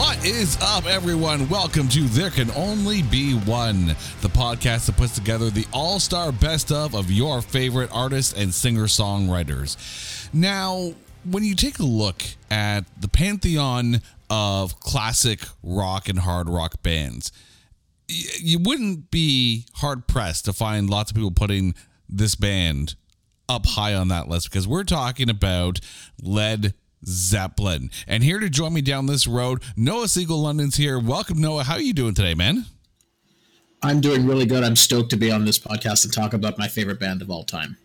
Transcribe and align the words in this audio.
What 0.00 0.24
is 0.24 0.56
up, 0.62 0.86
everyone? 0.86 1.46
Welcome 1.50 1.86
to 1.88 2.00
There 2.00 2.30
Can 2.30 2.50
Only 2.52 3.02
Be 3.02 3.34
One, 3.34 3.88
the 4.22 4.30
podcast 4.30 4.86
that 4.86 4.96
puts 4.96 5.14
together 5.14 5.50
the 5.50 5.66
all 5.74 6.00
star 6.00 6.32
best 6.32 6.72
of 6.72 6.94
of 6.94 7.10
your 7.10 7.42
favorite 7.42 7.90
artists 7.92 8.32
and 8.32 8.52
singer 8.54 8.84
songwriters. 8.84 9.76
Now, 10.32 10.94
when 11.30 11.44
you 11.44 11.54
take 11.54 11.80
a 11.80 11.84
look 11.84 12.22
at 12.50 12.86
the 12.98 13.08
pantheon 13.08 14.00
of 14.30 14.80
classic 14.80 15.40
rock 15.62 16.08
and 16.08 16.20
hard 16.20 16.48
rock 16.48 16.82
bands, 16.82 17.30
you 18.08 18.58
wouldn't 18.58 19.10
be 19.10 19.66
hard 19.74 20.06
pressed 20.06 20.46
to 20.46 20.54
find 20.54 20.88
lots 20.88 21.10
of 21.10 21.14
people 21.14 21.30
putting 21.30 21.74
this 22.08 22.36
band 22.36 22.94
up 23.50 23.66
high 23.66 23.92
on 23.92 24.08
that 24.08 24.28
list 24.28 24.50
because 24.50 24.66
we're 24.66 24.82
talking 24.82 25.28
about 25.28 25.78
Led 26.22 26.72
Zeppelin. 27.04 27.90
And 28.06 28.22
here 28.22 28.38
to 28.38 28.50
join 28.50 28.72
me 28.72 28.80
down 28.80 29.06
this 29.06 29.26
road, 29.26 29.62
Noah 29.76 30.08
Siegel 30.08 30.42
London's 30.42 30.76
here. 30.76 30.98
Welcome, 30.98 31.40
Noah. 31.40 31.64
How 31.64 31.74
are 31.74 31.80
you 31.80 31.94
doing 31.94 32.14
today, 32.14 32.34
man? 32.34 32.66
I'm 33.82 34.00
doing 34.00 34.26
really 34.26 34.46
good. 34.46 34.62
I'm 34.62 34.76
stoked 34.76 35.10
to 35.10 35.16
be 35.16 35.30
on 35.30 35.44
this 35.44 35.58
podcast 35.58 36.04
and 36.04 36.12
talk 36.12 36.34
about 36.34 36.58
my 36.58 36.68
favorite 36.68 37.00
band 37.00 37.22
of 37.22 37.30
all 37.30 37.44
time. 37.44 37.78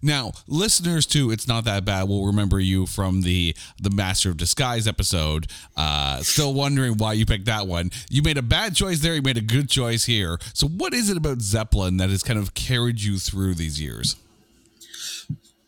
Now, 0.00 0.32
listeners 0.46 1.06
to 1.06 1.30
It's 1.30 1.48
Not 1.48 1.64
That 1.64 1.84
Bad 1.84 2.08
will 2.08 2.26
remember 2.26 2.60
you 2.60 2.86
from 2.86 3.22
the 3.22 3.56
the 3.80 3.90
Master 3.90 4.30
of 4.30 4.36
Disguise 4.36 4.86
episode. 4.86 5.48
Uh, 5.76 6.22
still 6.22 6.54
wondering 6.54 6.96
why 6.98 7.14
you 7.14 7.26
picked 7.26 7.46
that 7.46 7.66
one. 7.66 7.90
You 8.08 8.22
made 8.22 8.38
a 8.38 8.42
bad 8.42 8.74
choice 8.74 9.00
there, 9.00 9.14
you 9.14 9.22
made 9.22 9.36
a 9.36 9.42
good 9.42 9.68
choice 9.68 10.04
here. 10.04 10.38
So 10.54 10.68
what 10.68 10.94
is 10.94 11.10
it 11.10 11.16
about 11.16 11.40
Zeppelin 11.40 11.96
that 11.96 12.10
has 12.10 12.22
kind 12.22 12.38
of 12.38 12.54
carried 12.54 13.00
you 13.00 13.18
through 13.18 13.54
these 13.54 13.80
years? 13.80 14.16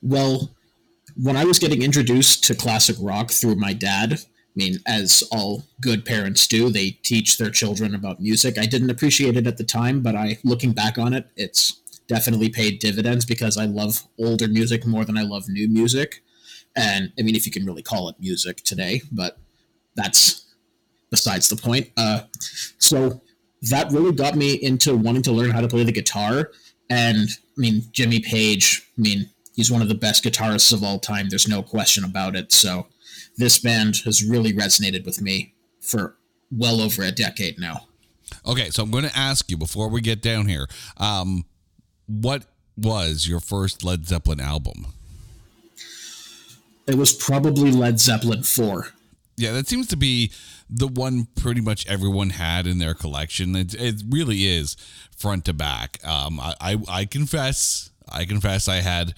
Well, 0.02 0.48
when 1.22 1.36
I 1.36 1.44
was 1.44 1.58
getting 1.58 1.82
introduced 1.82 2.44
to 2.44 2.54
classic 2.54 2.96
rock 3.00 3.30
through 3.30 3.56
my 3.56 3.72
dad, 3.72 4.14
I 4.14 4.52
mean, 4.56 4.78
as 4.86 5.22
all 5.30 5.64
good 5.80 6.04
parents 6.04 6.46
do, 6.46 6.70
they 6.70 6.90
teach 6.90 7.38
their 7.38 7.50
children 7.50 7.94
about 7.94 8.20
music. 8.20 8.58
I 8.58 8.66
didn't 8.66 8.90
appreciate 8.90 9.36
it 9.36 9.46
at 9.46 9.58
the 9.58 9.64
time, 9.64 10.02
but 10.02 10.16
I, 10.16 10.38
looking 10.44 10.72
back 10.72 10.98
on 10.98 11.12
it, 11.12 11.28
it's 11.36 11.80
definitely 12.08 12.48
paid 12.48 12.78
dividends 12.78 13.24
because 13.24 13.56
I 13.56 13.66
love 13.66 14.02
older 14.18 14.48
music 14.48 14.86
more 14.86 15.04
than 15.04 15.16
I 15.16 15.22
love 15.22 15.48
new 15.48 15.68
music. 15.68 16.22
And 16.74 17.12
I 17.18 17.22
mean, 17.22 17.36
if 17.36 17.46
you 17.46 17.52
can 17.52 17.66
really 17.66 17.82
call 17.82 18.08
it 18.08 18.16
music 18.18 18.58
today, 18.58 19.02
but 19.12 19.38
that's 19.94 20.46
besides 21.10 21.48
the 21.48 21.56
point. 21.56 21.90
Uh, 21.96 22.22
so 22.78 23.20
that 23.62 23.92
really 23.92 24.12
got 24.12 24.36
me 24.36 24.54
into 24.54 24.96
wanting 24.96 25.22
to 25.22 25.32
learn 25.32 25.50
how 25.50 25.60
to 25.60 25.68
play 25.68 25.84
the 25.84 25.92
guitar. 25.92 26.50
And 26.88 27.28
I 27.28 27.60
mean, 27.60 27.82
Jimmy 27.92 28.20
Page, 28.20 28.88
I 28.98 29.00
mean, 29.00 29.30
he's 29.54 29.70
one 29.70 29.82
of 29.82 29.88
the 29.88 29.94
best 29.94 30.24
guitarists 30.24 30.72
of 30.72 30.82
all 30.82 30.98
time. 30.98 31.28
There's 31.28 31.48
no 31.48 31.62
question 31.62 32.04
about 32.04 32.36
it. 32.36 32.52
So 32.52 32.86
this 33.36 33.58
band 33.58 33.96
has 34.04 34.24
really 34.24 34.52
resonated 34.52 35.04
with 35.04 35.20
me 35.20 35.54
for 35.80 36.16
well 36.50 36.80
over 36.80 37.02
a 37.02 37.12
decade 37.12 37.58
now. 37.58 37.86
Okay, 38.46 38.70
so 38.70 38.82
I'm 38.82 38.90
going 38.90 39.04
to 39.04 39.16
ask 39.16 39.50
you 39.50 39.56
before 39.56 39.88
we 39.88 40.00
get 40.00 40.22
down 40.22 40.46
here, 40.46 40.66
um, 40.96 41.44
what 42.06 42.44
was 42.76 43.28
your 43.28 43.40
first 43.40 43.84
Led 43.84 44.06
Zeppelin 44.06 44.40
album? 44.40 44.86
It 46.86 46.96
was 46.96 47.12
probably 47.12 47.70
Led 47.70 48.00
Zeppelin 48.00 48.42
4. 48.42 48.88
Yeah, 49.36 49.52
that 49.52 49.68
seems 49.68 49.86
to 49.88 49.96
be 49.96 50.32
the 50.68 50.86
one 50.86 51.28
pretty 51.34 51.60
much 51.60 51.86
everyone 51.86 52.30
had 52.30 52.66
in 52.66 52.78
their 52.78 52.94
collection. 52.94 53.56
It, 53.56 53.74
it 53.74 54.02
really 54.08 54.44
is 54.44 54.76
front 55.16 55.44
to 55.46 55.52
back. 55.52 55.98
Um, 56.04 56.40
I, 56.40 56.54
I, 56.60 56.76
I 56.88 57.04
confess, 57.04 57.90
I 58.08 58.24
confess, 58.24 58.68
I 58.68 58.76
had 58.76 59.14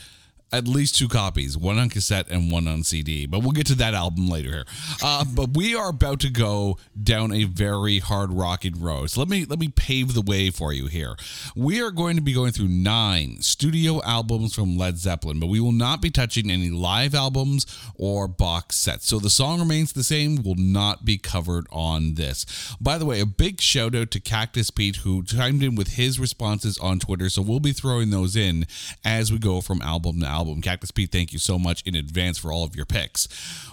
at 0.53 0.69
least 0.69 0.97
two 0.97 1.09
copies, 1.09 1.57
one 1.57 1.79
on 1.79 1.89
cassette 1.89 2.27
and 2.31 2.51
one 2.51 2.69
on 2.69 2.83
CD. 2.83 3.27
But 3.27 3.41
we'll 3.41 3.53
get 3.53 3.67
to 3.69 3.75
that 3.77 3.95
album 3.95 4.29
later 4.29 4.51
here. 4.51 4.65
Uh, 5.03 5.25
but 5.25 5.57
we 5.57 5.75
are 5.75 5.89
about 5.89 6.21
to 6.21 6.31
go 6.31 6.79
down 7.01 7.33
a 7.33 7.45
very 7.45 7.99
hard 7.99 8.33
rocking 8.33 8.81
road. 8.81 9.11
So 9.11 9.21
let 9.21 9.29
me 9.29 9.45
let 9.45 9.59
me 9.59 9.69
pave 9.69 10.15
the 10.15 10.21
way 10.21 10.51
for 10.51 10.73
you 10.73 10.87
here. 10.87 11.17
We 11.57 11.81
are 11.81 11.91
going 11.91 12.17
to 12.17 12.23
be 12.23 12.35
going 12.35 12.53
through 12.53 12.69
nine 12.69 13.41
studio 13.41 14.03
albums 14.03 14.55
from 14.55 14.77
Led 14.77 14.99
Zeppelin, 14.99 15.41
but 15.41 15.49
we 15.49 15.61
will 15.61 15.73
not 15.73 16.03
be 16.03 16.11
touching 16.11 16.51
any 16.51 16.71
live 16.71 17.15
albums 17.15 17.67
or 17.95 18.29
box 18.29 18.77
sets. 18.77 19.07
So 19.07 19.19
the 19.19 19.31
song 19.31 19.61
remains 19.61 19.93
the 19.93 20.05
same, 20.05 20.43
will 20.43 20.57
not 20.57 21.05
be 21.05 21.17
covered 21.17 21.67
on 21.73 22.15
this. 22.15 22.77
By 22.81 22.99
the 22.99 23.07
way, 23.07 23.21
a 23.21 23.27
big 23.27 23.61
shout 23.61 23.95
out 23.95 24.11
to 24.11 24.21
Cactus 24.21 24.71
Pete 24.71 24.97
who 24.97 25.23
chimed 25.23 25.63
in 25.63 25.75
with 25.75 25.95
his 25.95 26.21
responses 26.21 26.77
on 26.79 26.99
Twitter. 26.99 27.29
So 27.29 27.41
we'll 27.41 27.61
be 27.61 27.73
throwing 27.73 28.11
those 28.11 28.37
in 28.37 28.67
as 29.05 29.33
we 29.33 29.39
go 29.39 29.61
from 29.61 29.81
album 29.81 30.21
to 30.21 30.27
album 30.27 30.42
album. 30.43 30.61
Cactus 30.61 30.91
Pete, 30.91 31.13
thank 31.13 31.33
you 31.33 31.39
so 31.39 31.57
much 31.57 31.83
in 31.87 31.95
advance 31.95 32.37
for 32.37 32.53
all 32.53 32.65
of 32.65 32.75
your 32.75 32.85
picks. 32.85 33.29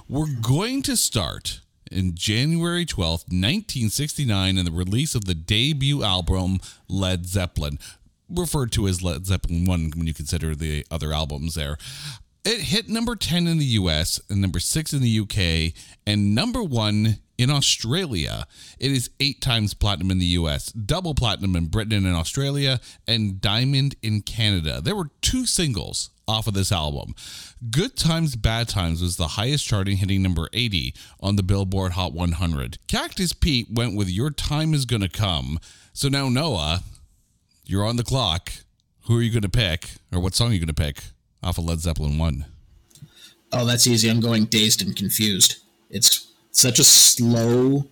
We're 0.07 0.27
going 0.39 0.83
to 0.83 0.95
start 0.95 1.61
in 1.91 2.13
January 2.13 2.85
12th, 2.85 3.25
1969, 3.33 4.55
in 4.55 4.65
the 4.65 4.71
release 4.71 5.15
of 5.15 5.25
the 5.25 5.33
debut 5.33 6.03
album 6.03 6.59
Led 6.87 7.25
Zeppelin, 7.25 7.79
referred 8.29 8.71
to 8.73 8.87
as 8.87 9.01
Led 9.01 9.25
Zeppelin 9.25 9.65
1 9.65 9.93
when 9.95 10.05
you 10.05 10.13
consider 10.13 10.53
the 10.53 10.85
other 10.91 11.11
albums 11.11 11.55
there. 11.55 11.75
It 12.45 12.61
hit 12.61 12.87
number 12.87 13.15
10 13.15 13.47
in 13.47 13.57
the 13.57 13.65
US 13.65 14.21
and 14.29 14.39
number 14.39 14.59
6 14.59 14.93
in 14.93 15.01
the 15.01 15.19
UK 15.21 15.73
and 16.05 16.35
number 16.35 16.61
1 16.61 17.17
in 17.39 17.49
Australia. 17.49 18.45
It 18.77 18.91
is 18.91 19.09
8 19.19 19.41
times 19.41 19.73
platinum 19.73 20.11
in 20.11 20.19
the 20.19 20.25
US, 20.37 20.71
double 20.71 21.15
platinum 21.15 21.55
in 21.55 21.65
Britain 21.65 22.05
and 22.05 22.15
Australia, 22.15 22.79
and 23.07 23.41
diamond 23.41 23.95
in 24.03 24.21
Canada. 24.21 24.81
There 24.81 24.95
were 24.95 25.09
two 25.21 25.47
singles 25.47 26.11
off 26.29 26.47
of 26.47 26.53
this 26.53 26.71
album. 26.71 27.15
Good 27.71 27.97
Times, 27.97 28.35
Bad 28.35 28.69
Times 28.69 29.01
was 29.01 29.17
the 29.17 29.29
highest 29.29 29.65
charting, 29.65 29.97
hitting 29.97 30.21
number 30.21 30.47
80 30.53 30.93
on 31.19 31.35
the 31.35 31.43
Billboard 31.43 31.93
Hot 31.93 32.13
100. 32.13 32.77
Cactus 32.87 33.33
Pete 33.33 33.67
went 33.69 33.97
with 33.97 34.09
Your 34.09 34.29
Time 34.29 34.73
Is 34.73 34.85
Gonna 34.85 35.09
Come. 35.09 35.59
So 35.91 36.07
now, 36.07 36.29
Noah, 36.29 36.83
you're 37.65 37.85
on 37.85 37.97
the 37.97 38.03
clock. 38.03 38.53
Who 39.05 39.17
are 39.17 39.21
you 39.23 39.31
going 39.31 39.41
to 39.41 39.49
pick, 39.49 39.89
or 40.13 40.19
what 40.19 40.35
song 40.35 40.51
are 40.51 40.53
you 40.53 40.59
going 40.59 40.67
to 40.67 40.73
pick 40.73 41.01
off 41.41 41.57
of 41.57 41.65
Led 41.65 41.79
Zeppelin 41.79 42.19
1? 42.19 42.45
Oh, 43.51 43.65
that's 43.65 43.87
easy. 43.87 44.07
I'm 44.07 44.19
going 44.19 44.45
Dazed 44.45 44.83
and 44.83 44.95
Confused. 44.95 45.55
It's 45.89 46.31
such 46.51 46.77
a 46.77 46.83
slow, 46.83 47.87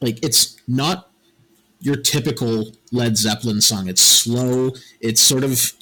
like, 0.00 0.24
it's 0.24 0.56
not 0.68 1.10
your 1.80 1.96
typical 1.96 2.72
Led 2.92 3.16
Zeppelin 3.16 3.60
song. 3.60 3.88
It's 3.88 4.00
slow. 4.00 4.70
It's 5.00 5.20
sort 5.20 5.42
of 5.42 5.72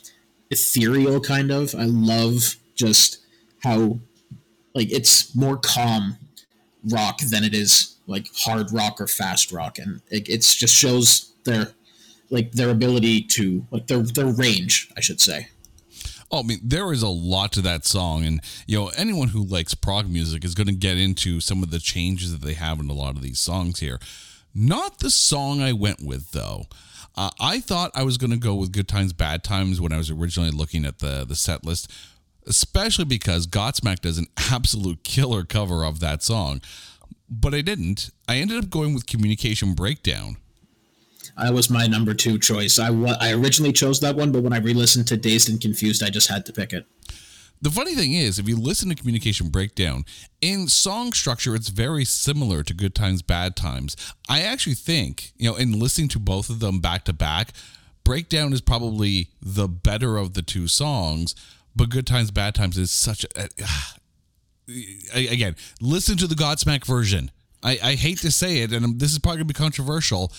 ethereal 0.51 1.21
kind 1.21 1.51
of. 1.51 1.75
I 1.75 1.85
love 1.85 2.57
just 2.75 3.19
how 3.63 3.99
like 4.75 4.93
it's 4.93 5.35
more 5.35 5.57
calm 5.57 6.19
rock 6.91 7.19
than 7.31 7.43
it 7.43 7.55
is 7.55 7.97
like 8.07 8.29
hard 8.37 8.73
rock 8.73 9.01
or 9.01 9.09
fast 9.09 9.51
rock 9.51 9.79
and 9.79 10.01
it 10.09 10.29
it's 10.29 10.55
just 10.55 10.75
shows 10.75 11.33
their 11.45 11.73
like 12.31 12.53
their 12.53 12.71
ability 12.71 13.23
to 13.23 13.67
like 13.71 13.87
their 13.87 14.03
their 14.03 14.27
range, 14.27 14.91
I 14.97 15.01
should 15.01 15.21
say. 15.21 15.49
Oh, 16.31 16.41
I 16.41 16.43
mean, 16.43 16.59
there 16.63 16.93
is 16.93 17.03
a 17.03 17.09
lot 17.09 17.53
to 17.53 17.61
that 17.63 17.85
song, 17.85 18.25
and 18.25 18.41
you 18.67 18.77
know, 18.77 18.91
anyone 18.97 19.29
who 19.29 19.45
likes 19.45 19.75
prog 19.75 20.11
music 20.11 20.45
is 20.45 20.55
going 20.55 20.67
to 20.67 20.73
get 20.73 20.99
into 20.99 21.41
some 21.41 21.63
of 21.63 21.71
the 21.71 21.79
changes 21.79 22.33
that 22.33 22.45
they 22.45 22.55
have 22.55 22.81
in 22.81 22.91
a 22.91 22.95
lot 22.95 23.17
of 23.17 23.23
these 23.23 23.39
songs 23.39 23.79
here. 23.79 24.01
Not 24.59 25.01
the 25.01 25.11
song 25.11 25.61
I 25.61 25.75
went 25.75 26.03
with, 26.03 26.33
though. 26.33 26.65
Uh, 27.15 27.29
I 27.39 27.61
thought 27.61 27.91
I 27.95 28.05
was 28.05 28.17
going 28.17 28.31
to 28.31 28.39
go 28.39 28.55
with 28.55 28.73
Good 28.73 28.89
Times, 28.89 29.13
Bad 29.13 29.45
Times 29.45 29.83
when 29.83 29.93
I 29.93 29.99
was 29.99 30.11
originally 30.11 30.51
looking 30.51 30.87
at 30.87 31.01
the, 31.01 31.27
the 31.29 31.35
set 31.35 31.63
list, 31.63 31.93
especially 32.47 33.05
because 33.05 33.47
Godsmack 33.47 34.01
does 34.01 34.17
an 34.17 34.29
absolute 34.51 35.05
killer 35.05 35.45
cover 35.45 35.85
of 35.85 36.01
that 36.01 36.23
song. 36.23 36.63
But 37.29 37.53
I 37.53 37.61
didn't. 37.61 38.11
I 38.27 38.37
ended 38.37 38.57
up 38.57 38.71
going 38.71 38.95
with 38.95 39.07
Communication 39.07 39.75
Breakdown. 39.75 40.39
I 41.37 41.51
was 41.51 41.69
my 41.69 41.87
number 41.87 42.15
two 42.15 42.39
choice. 42.39 42.79
I, 42.79 42.89
I 43.21 43.33
originally 43.33 43.75
chose 43.75 44.01
that 44.01 44.17
one, 44.17 44.33
but 44.33 44.43
when 44.43 44.55
I 44.55 44.59
re 44.59 44.73
listened 44.73 45.07
to 45.09 45.19
Dazed 45.19 45.51
and 45.51 45.61
Confused, 45.61 46.03
I 46.03 46.09
just 46.09 46.31
had 46.31 46.47
to 46.47 46.53
pick 46.55 46.73
it. 46.73 46.87
The 47.63 47.71
funny 47.71 47.95
thing 47.95 48.13
is, 48.13 48.39
if 48.39 48.49
you 48.49 48.57
listen 48.57 48.89
to 48.91 48.95
Communication 48.95 49.49
Breakdown, 49.49 50.05
in 50.41 50.69
song 50.69 51.13
structure, 51.13 51.55
it's 51.55 51.69
very 51.69 52.05
similar 52.05 52.63
to 52.63 52.75
Good 52.75 52.95
Times, 52.95 53.23
Bad 53.23 53.57
Times. 53.57 53.97
I 54.29 54.43
actually 54.43 54.75
think, 54.75 55.33
you 55.37 55.51
know, 55.51 55.57
in 55.57 55.79
listening 55.79 56.09
to 56.09 56.19
both 56.19 56.51
of 56.51 56.61
them 56.61 56.81
back 56.81 57.05
to 57.05 57.13
back, 57.13 57.53
Breakdown 58.05 58.53
is 58.53 58.61
probably 58.61 59.31
the 59.43 59.67
better 59.67 60.17
of 60.17 60.35
the 60.35 60.43
two 60.43 60.69
songs, 60.69 61.35
but 61.75 61.89
Good 61.89 62.07
Times, 62.07 62.31
Bad 62.31 62.55
Times 62.55 62.79
is 62.79 62.91
such 62.91 63.25
a. 63.25 63.45
Uh, 63.45 63.49
again, 65.15 65.57
listen 65.81 66.17
to 66.19 66.27
the 66.27 66.35
Godsmack 66.35 66.85
version. 66.85 67.31
I, 67.63 67.79
I 67.83 67.95
hate 67.95 68.19
to 68.19 68.31
say 68.31 68.59
it, 68.59 68.73
and 68.73 69.01
this 69.01 69.13
is 69.13 69.19
probably 69.19 69.39
going 69.39 69.49
to 69.49 69.55
be 69.55 69.59
controversial. 69.59 70.33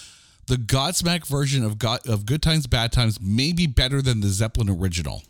The 0.45 0.55
Godsmack 0.55 1.27
version 1.27 1.65
of 1.65 1.77
God, 1.77 2.07
of 2.07 2.25
Good 2.25 2.41
Times, 2.41 2.67
Bad 2.67 2.93
Times 2.93 3.19
may 3.19 3.51
be 3.51 3.67
better 3.67 4.01
than 4.01 4.21
the 4.21 4.29
Zeppelin 4.29 4.69
original. 4.69 5.23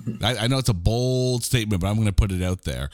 I, 0.22 0.36
I 0.36 0.46
know 0.46 0.58
it's 0.58 0.68
a 0.68 0.74
bold 0.74 1.44
statement, 1.44 1.82
but 1.82 1.88
I'm 1.88 1.96
going 1.96 2.06
to 2.06 2.12
put 2.12 2.32
it 2.32 2.42
out 2.42 2.62
there. 2.62 2.90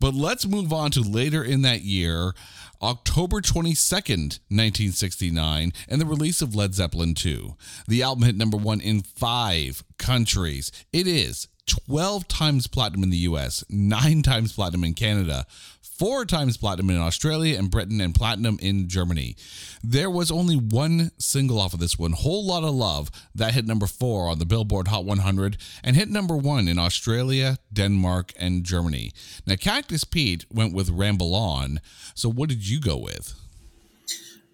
But 0.00 0.14
let's 0.14 0.46
move 0.46 0.72
on 0.72 0.90
to 0.92 1.00
later 1.00 1.42
in 1.42 1.62
that 1.62 1.82
year, 1.82 2.34
October 2.82 3.40
22nd, 3.40 4.40
1969, 4.50 5.72
and 5.88 6.00
the 6.00 6.06
release 6.06 6.42
of 6.42 6.54
Led 6.54 6.74
Zeppelin 6.74 7.14
2. 7.14 7.54
The 7.88 8.02
album 8.02 8.24
hit 8.24 8.36
number 8.36 8.56
one 8.56 8.80
in 8.80 9.02
five 9.02 9.84
countries. 9.98 10.70
It 10.92 11.06
is 11.06 11.48
12 11.66 12.28
times 12.28 12.66
platinum 12.66 13.04
in 13.04 13.10
the 13.10 13.16
US, 13.18 13.64
nine 13.70 14.22
times 14.22 14.52
platinum 14.52 14.84
in 14.84 14.94
Canada, 14.94 15.46
four 15.96 16.24
times 16.24 16.56
platinum 16.56 16.90
in 16.90 16.98
Australia 16.98 17.58
and 17.58 17.70
Britain, 17.70 18.00
and 18.00 18.14
platinum 18.14 18.58
in 18.60 18.88
Germany. 18.88 19.36
There 19.82 20.10
was 20.10 20.30
only 20.30 20.56
one 20.56 21.12
single 21.18 21.60
off 21.60 21.74
of 21.74 21.80
this 21.80 21.98
one, 21.98 22.12
Whole 22.12 22.46
Lot 22.46 22.64
of 22.64 22.74
Love, 22.74 23.10
that 23.34 23.54
hit 23.54 23.66
number 23.66 23.86
four 23.86 24.28
on 24.28 24.38
the 24.38 24.46
Billboard 24.46 24.88
Hot 24.88 25.04
100 25.04 25.56
and 25.82 25.96
hit 25.96 26.08
number 26.08 26.36
one 26.36 26.68
in 26.68 26.78
Australia, 26.78 27.58
Denmark, 27.72 28.32
and 28.38 28.64
Germany. 28.64 29.12
Now, 29.46 29.56
Cactus 29.56 30.04
Pete 30.04 30.46
went 30.50 30.74
with 30.74 30.90
Ramble 30.90 31.34
On. 31.34 31.80
So, 32.14 32.28
what 32.28 32.48
did 32.48 32.68
you 32.68 32.80
go 32.80 32.96
with? 32.96 33.34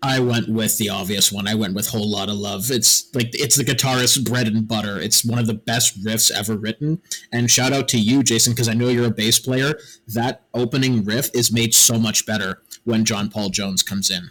I 0.02 0.19
went 0.20 0.49
with 0.49 0.79
the 0.79 0.88
obvious 0.88 1.31
one. 1.31 1.47
I 1.47 1.55
went 1.55 1.75
with 1.75 1.88
Whole 1.88 2.08
Lot 2.08 2.31
of 2.31 2.37
Love. 2.37 2.70
It's 2.70 3.14
like 3.14 3.31
it's 3.35 3.56
the 3.56 3.64
guitarist's 3.64 4.17
bread 4.17 4.47
and 4.47 4.67
butter. 4.67 4.99
It's 4.99 5.25
one 5.25 5.38
of 5.38 5.47
the 5.47 5.55
best 5.55 6.02
riffs 6.02 6.31
ever 6.31 6.56
written. 6.56 7.02
And 7.32 7.50
shout 7.50 7.73
out 7.73 7.88
to 7.88 7.99
you, 7.99 8.23
Jason, 8.23 8.52
because 8.52 8.69
I 8.69 8.73
know 8.75 8.88
you're 8.88 9.06
a 9.06 9.11
bass 9.11 9.38
player. 9.38 9.79
That 10.08 10.44
opening 10.55 11.05
riff 11.05 11.31
is 11.35 11.52
made 11.52 11.75
so 11.75 11.99
much 11.99 12.25
better 12.25 12.62
when 12.85 13.05
John 13.05 13.29
Paul 13.29 13.50
Jones 13.50 13.82
comes 13.82 14.11
in. 14.11 14.31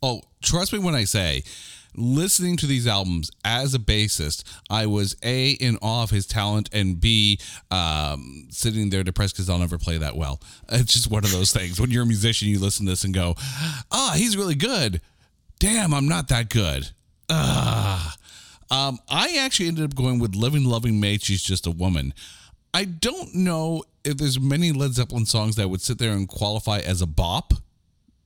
Oh, 0.00 0.22
trust 0.40 0.72
me 0.72 0.78
when 0.78 0.94
I 0.94 1.02
say 1.04 1.42
listening 1.94 2.56
to 2.58 2.66
these 2.66 2.86
albums 2.86 3.30
as 3.44 3.74
a 3.74 3.78
bassist, 3.78 4.44
I 4.70 4.86
was 4.86 5.16
A, 5.22 5.50
in 5.50 5.76
awe 5.82 6.02
of 6.02 6.10
his 6.10 6.26
talent, 6.26 6.68
and 6.72 7.00
B, 7.00 7.38
um, 7.70 8.48
sitting 8.50 8.90
there 8.90 9.04
depressed 9.04 9.34
because 9.34 9.48
I'll 9.48 9.58
never 9.58 9.78
play 9.78 9.98
that 9.98 10.16
well. 10.16 10.40
It's 10.70 10.92
just 10.92 11.10
one 11.10 11.24
of 11.24 11.32
those 11.32 11.52
things. 11.52 11.80
When 11.80 11.90
you're 11.90 12.04
a 12.04 12.06
musician, 12.06 12.48
you 12.48 12.58
listen 12.58 12.86
to 12.86 12.92
this 12.92 13.04
and 13.04 13.14
go, 13.14 13.34
ah, 13.90 14.14
he's 14.16 14.36
really 14.36 14.54
good. 14.54 15.00
Damn, 15.58 15.92
I'm 15.92 16.08
not 16.08 16.28
that 16.28 16.50
good. 16.50 16.88
Ah. 17.28 18.14
Um, 18.70 18.98
I 19.08 19.36
actually 19.38 19.68
ended 19.68 19.84
up 19.84 19.94
going 19.94 20.18
with 20.18 20.34
Living 20.34 20.64
Loving 20.64 21.00
Maid, 21.00 21.22
She's 21.22 21.42
Just 21.42 21.66
a 21.66 21.70
Woman. 21.70 22.12
I 22.74 22.84
don't 22.84 23.34
know 23.34 23.82
if 24.04 24.18
there's 24.18 24.38
many 24.38 24.72
Led 24.72 24.92
Zeppelin 24.92 25.26
songs 25.26 25.56
that 25.56 25.68
would 25.68 25.80
sit 25.80 25.98
there 25.98 26.12
and 26.12 26.28
qualify 26.28 26.78
as 26.78 27.00
a 27.00 27.06
bop 27.06 27.54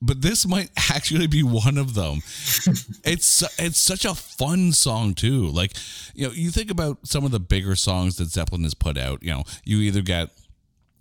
but 0.03 0.21
this 0.21 0.45
might 0.45 0.69
actually 0.91 1.27
be 1.27 1.43
one 1.43 1.77
of 1.77 1.93
them. 1.93 2.17
it's 3.03 3.43
it's 3.59 3.79
such 3.79 4.05
a 4.05 4.13
fun 4.13 4.73
song 4.73 5.13
too. 5.13 5.47
Like, 5.47 5.73
you 6.13 6.27
know, 6.27 6.33
you 6.33 6.51
think 6.51 6.69
about 6.69 7.07
some 7.07 7.25
of 7.25 7.31
the 7.31 7.39
bigger 7.39 7.75
songs 7.75 8.17
that 8.17 8.29
Zeppelin 8.29 8.63
has 8.63 8.73
put 8.73 8.97
out. 8.97 9.23
You 9.23 9.31
know, 9.31 9.43
you 9.63 9.79
either 9.79 10.01
get 10.01 10.29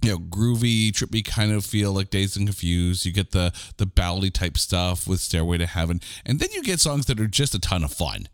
you 0.02 0.10
know 0.10 0.18
groovy, 0.18 0.90
trippy 0.90 1.24
kind 1.24 1.52
of 1.52 1.64
feel 1.64 1.92
like 1.92 2.10
Dazed 2.10 2.36
and 2.36 2.46
Confused. 2.46 3.04
You 3.04 3.12
get 3.12 3.32
the 3.32 3.52
the 3.76 3.86
ballady 3.86 4.32
type 4.32 4.56
stuff 4.56 5.06
with 5.06 5.20
Stairway 5.20 5.58
to 5.58 5.66
Heaven, 5.66 6.00
and 6.24 6.38
then 6.38 6.50
you 6.52 6.62
get 6.62 6.80
songs 6.80 7.06
that 7.06 7.20
are 7.20 7.26
just 7.26 7.54
a 7.54 7.58
ton 7.58 7.84
of 7.84 7.92
fun. 7.92 8.28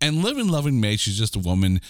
And 0.00 0.22
Living 0.22 0.48
Loving 0.48 0.80
Maid 0.80 1.00
she's 1.00 1.18
just 1.18 1.36
a 1.36 1.40
woman. 1.40 1.80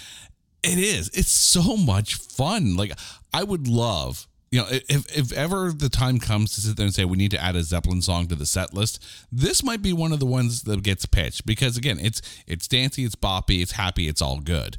It 0.61 0.77
is. 0.77 1.09
It's 1.09 1.31
so 1.31 1.77
much 1.77 2.15
fun. 2.15 2.75
Like 2.75 2.91
I 3.33 3.43
would 3.43 3.67
love 3.67 4.27
you 4.51 4.59
know, 4.59 4.67
if 4.69 5.17
if 5.17 5.31
ever 5.31 5.71
the 5.71 5.89
time 5.89 6.19
comes 6.19 6.55
to 6.55 6.61
sit 6.61 6.75
there 6.75 6.85
and 6.85 6.93
say 6.93 7.05
we 7.05 7.17
need 7.17 7.31
to 7.31 7.41
add 7.41 7.55
a 7.55 7.63
Zeppelin 7.63 8.01
song 8.01 8.27
to 8.27 8.35
the 8.35 8.45
set 8.45 8.73
list, 8.73 9.03
this 9.31 9.63
might 9.63 9.81
be 9.81 9.93
one 9.93 10.11
of 10.11 10.19
the 10.19 10.25
ones 10.25 10.63
that 10.63 10.81
gets 10.83 11.05
pitched 11.05 11.45
because 11.45 11.77
again, 11.77 11.99
it's 11.99 12.21
it's 12.47 12.67
dancey, 12.67 13.05
it's 13.05 13.15
boppy, 13.15 13.61
it's 13.61 13.73
happy, 13.73 14.07
it's 14.07 14.21
all 14.21 14.39
good. 14.39 14.77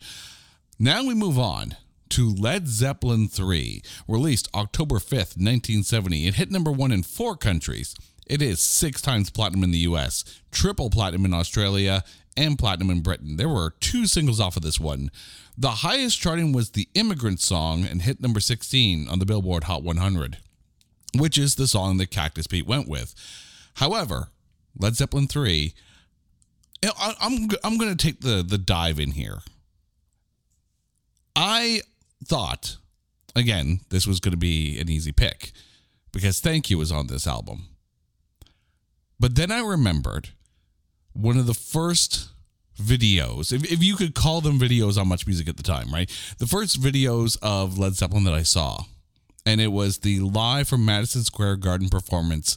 Now 0.78 1.04
we 1.04 1.14
move 1.14 1.38
on 1.38 1.76
to 2.10 2.34
Led 2.34 2.66
Zeppelin 2.66 3.28
3, 3.28 3.82
released 4.08 4.48
October 4.54 4.96
5th, 4.96 5.36
1970. 5.36 6.26
It 6.26 6.34
hit 6.34 6.50
number 6.50 6.72
1 6.72 6.90
in 6.90 7.04
4 7.04 7.36
countries. 7.36 7.94
It 8.26 8.42
is 8.42 8.60
6 8.60 9.00
times 9.00 9.30
platinum 9.30 9.64
in 9.64 9.70
the 9.70 9.78
US, 9.78 10.24
triple 10.50 10.90
platinum 10.90 11.24
in 11.24 11.34
Australia, 11.34 12.02
and 12.36 12.58
platinum 12.58 12.90
in 12.90 13.00
Britain. 13.00 13.36
There 13.36 13.48
were 13.48 13.74
two 13.80 14.06
singles 14.06 14.40
off 14.40 14.56
of 14.56 14.62
this 14.62 14.80
one. 14.80 15.10
The 15.56 15.70
highest 15.70 16.20
charting 16.20 16.52
was 16.52 16.70
the 16.70 16.88
Immigrant 16.94 17.40
song 17.40 17.84
and 17.84 18.02
hit 18.02 18.20
number 18.20 18.40
16 18.40 19.08
on 19.08 19.18
the 19.18 19.26
Billboard 19.26 19.64
Hot 19.64 19.82
100, 19.82 20.38
which 21.14 21.36
is 21.36 21.56
the 21.56 21.66
song 21.66 21.98
that 21.98 22.10
Cactus 22.10 22.46
Pete 22.46 22.66
went 22.66 22.88
with. 22.88 23.14
However, 23.74 24.28
Led 24.78 24.96
Zeppelin 24.96 25.26
3, 25.26 25.74
eh, 26.82 26.90
I'm, 26.98 27.48
I'm 27.62 27.76
going 27.78 27.94
to 27.94 28.06
take 28.06 28.20
the, 28.20 28.42
the 28.46 28.58
dive 28.58 28.98
in 28.98 29.12
here. 29.12 29.38
I 31.36 31.82
thought, 32.24 32.76
again, 33.34 33.80
this 33.90 34.06
was 34.06 34.20
going 34.20 34.32
to 34.32 34.38
be 34.38 34.78
an 34.78 34.88
easy 34.88 35.12
pick 35.12 35.52
because 36.12 36.40
Thank 36.40 36.70
You 36.70 36.78
was 36.78 36.92
on 36.92 37.06
this 37.06 37.26
album. 37.26 37.64
But 39.18 39.34
then 39.34 39.52
I 39.52 39.60
remembered 39.60 40.30
one 41.12 41.38
of 41.38 41.46
the 41.46 41.54
first 41.54 42.28
videos, 42.80 43.52
if, 43.52 43.70
if 43.70 43.82
you 43.82 43.96
could 43.96 44.14
call 44.14 44.40
them 44.40 44.58
videos 44.58 44.98
on 45.00 45.08
Much 45.08 45.26
Music 45.26 45.48
at 45.48 45.56
the 45.56 45.62
time, 45.62 45.92
right? 45.92 46.10
The 46.38 46.46
first 46.46 46.80
videos 46.80 47.38
of 47.42 47.78
Led 47.78 47.94
Zeppelin 47.94 48.24
that 48.24 48.34
I 48.34 48.42
saw, 48.42 48.84
and 49.44 49.60
it 49.60 49.68
was 49.72 49.98
the 49.98 50.20
live 50.20 50.68
from 50.68 50.84
Madison 50.84 51.22
Square 51.22 51.56
Garden 51.56 51.88
performance 51.88 52.56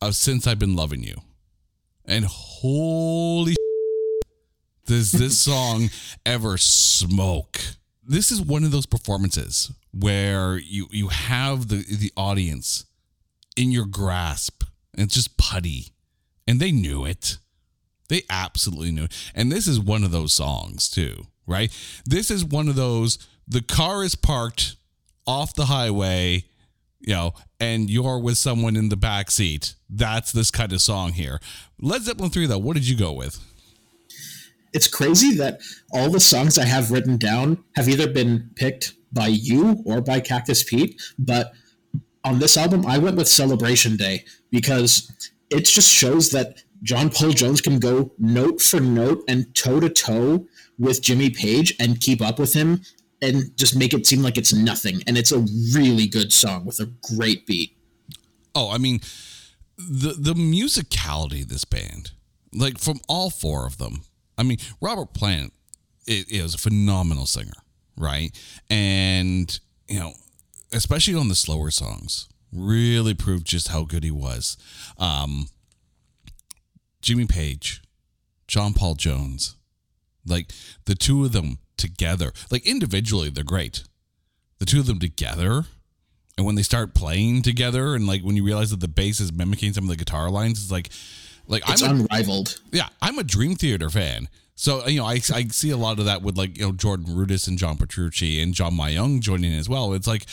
of 0.00 0.14
Since 0.16 0.46
I've 0.46 0.58
Been 0.58 0.76
Loving 0.76 1.02
You. 1.02 1.16
And 2.04 2.24
holy 2.24 3.56
does 4.86 5.12
this 5.12 5.38
song 5.42 5.90
ever 6.24 6.58
smoke? 6.58 7.60
This 8.04 8.30
is 8.30 8.40
one 8.40 8.62
of 8.62 8.70
those 8.70 8.86
performances 8.86 9.72
where 9.92 10.58
you 10.58 10.86
you 10.90 11.08
have 11.08 11.68
the 11.68 11.76
the 11.76 12.12
audience 12.16 12.84
in 13.56 13.72
your 13.72 13.86
grasp 13.86 14.62
and 14.92 15.02
it's 15.02 15.14
just 15.14 15.38
putty 15.38 15.94
and 16.46 16.60
they 16.60 16.70
knew 16.70 17.04
it 17.04 17.38
they 18.08 18.22
absolutely 18.30 18.92
knew. 18.92 19.08
And 19.34 19.50
this 19.50 19.66
is 19.66 19.78
one 19.80 20.04
of 20.04 20.10
those 20.10 20.32
songs, 20.32 20.88
too, 20.88 21.26
right? 21.46 21.70
This 22.04 22.30
is 22.30 22.44
one 22.44 22.68
of 22.68 22.76
those 22.76 23.18
the 23.48 23.62
car 23.62 24.02
is 24.02 24.14
parked 24.14 24.76
off 25.26 25.54
the 25.54 25.66
highway, 25.66 26.44
you 27.00 27.14
know, 27.14 27.34
and 27.60 27.88
you're 27.88 28.18
with 28.18 28.38
someone 28.38 28.76
in 28.76 28.88
the 28.88 28.96
back 28.96 29.30
seat. 29.30 29.74
That's 29.88 30.32
this 30.32 30.50
kind 30.50 30.72
of 30.72 30.80
song 30.80 31.12
here. 31.12 31.40
Led 31.80 32.02
Zeppelin 32.02 32.30
3, 32.30 32.46
though, 32.46 32.58
what 32.58 32.74
did 32.74 32.88
you 32.88 32.96
go 32.96 33.12
with? 33.12 33.38
It's 34.72 34.88
crazy 34.88 35.34
that 35.36 35.60
all 35.92 36.10
the 36.10 36.20
songs 36.20 36.58
I 36.58 36.64
have 36.64 36.90
written 36.90 37.16
down 37.16 37.64
have 37.76 37.88
either 37.88 38.08
been 38.08 38.50
picked 38.56 38.94
by 39.12 39.28
you 39.28 39.82
or 39.86 40.00
by 40.00 40.20
Cactus 40.20 40.64
Pete, 40.64 41.00
but 41.18 41.52
on 42.24 42.40
this 42.40 42.56
album, 42.56 42.84
I 42.84 42.98
went 42.98 43.16
with 43.16 43.28
Celebration 43.28 43.96
Day 43.96 44.24
because 44.50 45.30
it 45.50 45.64
just 45.64 45.88
shows 45.88 46.30
that 46.30 46.62
John 46.86 47.10
Paul 47.10 47.32
Jones 47.32 47.60
can 47.60 47.80
go 47.80 48.12
note 48.16 48.62
for 48.62 48.78
note 48.78 49.24
and 49.26 49.52
toe 49.56 49.80
to 49.80 49.90
toe 49.90 50.46
with 50.78 51.02
Jimmy 51.02 51.30
Page 51.30 51.74
and 51.80 52.00
keep 52.00 52.22
up 52.22 52.38
with 52.38 52.54
him 52.54 52.80
and 53.20 53.50
just 53.56 53.74
make 53.76 53.92
it 53.92 54.06
seem 54.06 54.22
like 54.22 54.38
it's 54.38 54.52
nothing. 54.52 55.02
And 55.08 55.18
it's 55.18 55.32
a 55.32 55.44
really 55.74 56.06
good 56.06 56.32
song 56.32 56.64
with 56.64 56.78
a 56.78 56.86
great 57.16 57.44
beat. 57.44 57.76
Oh, 58.54 58.70
I 58.70 58.78
mean, 58.78 59.00
the 59.76 60.12
the 60.12 60.34
musicality 60.34 61.42
of 61.42 61.48
this 61.48 61.64
band, 61.64 62.12
like 62.54 62.78
from 62.78 63.00
all 63.08 63.30
four 63.30 63.66
of 63.66 63.78
them. 63.78 64.02
I 64.38 64.44
mean, 64.44 64.58
Robert 64.80 65.12
Plant 65.12 65.52
is 66.06 66.54
a 66.54 66.58
phenomenal 66.58 67.26
singer, 67.26 67.64
right? 67.96 68.30
And 68.70 69.58
you 69.88 69.98
know, 69.98 70.12
especially 70.72 71.14
on 71.14 71.26
the 71.28 71.34
slower 71.34 71.72
songs, 71.72 72.28
really 72.52 73.14
proved 73.14 73.44
just 73.44 73.68
how 73.68 73.82
good 73.82 74.04
he 74.04 74.12
was. 74.12 74.56
Um, 74.98 75.48
Jimmy 77.06 77.24
Page, 77.24 77.82
John 78.48 78.74
Paul 78.74 78.96
Jones, 78.96 79.54
like 80.26 80.50
the 80.86 80.96
two 80.96 81.24
of 81.24 81.30
them 81.30 81.58
together, 81.76 82.32
like 82.50 82.66
individually, 82.66 83.30
they're 83.30 83.44
great. 83.44 83.84
The 84.58 84.66
two 84.66 84.80
of 84.80 84.86
them 84.86 84.98
together, 84.98 85.66
and 86.36 86.44
when 86.44 86.56
they 86.56 86.64
start 86.64 86.94
playing 86.94 87.42
together, 87.42 87.94
and 87.94 88.08
like 88.08 88.22
when 88.22 88.34
you 88.34 88.42
realize 88.42 88.70
that 88.70 88.80
the 88.80 88.88
bass 88.88 89.20
is 89.20 89.32
mimicking 89.32 89.72
some 89.72 89.84
of 89.84 89.88
the 89.88 89.94
guitar 89.94 90.28
lines, 90.30 90.60
it's 90.60 90.72
like, 90.72 90.88
like 91.46 91.62
it's 91.68 91.80
I'm 91.80 92.00
unrivaled. 92.00 92.60
A, 92.72 92.76
yeah, 92.76 92.88
I'm 93.00 93.20
a 93.20 93.24
Dream 93.24 93.54
Theater 93.54 93.88
fan. 93.88 94.28
So 94.56 94.84
you 94.88 94.98
know, 94.98 95.06
I, 95.06 95.20
I 95.32 95.44
see 95.44 95.70
a 95.70 95.76
lot 95.76 96.00
of 96.00 96.06
that 96.06 96.22
with 96.22 96.36
like 96.36 96.58
you 96.58 96.66
know 96.66 96.72
Jordan 96.72 97.14
Rudess 97.14 97.46
and 97.46 97.56
John 97.56 97.76
Petrucci 97.76 98.42
and 98.42 98.52
John 98.52 98.72
Myung 98.72 99.20
joining 99.20 99.54
as 99.54 99.68
well. 99.68 99.92
It's 99.92 100.08
like, 100.08 100.26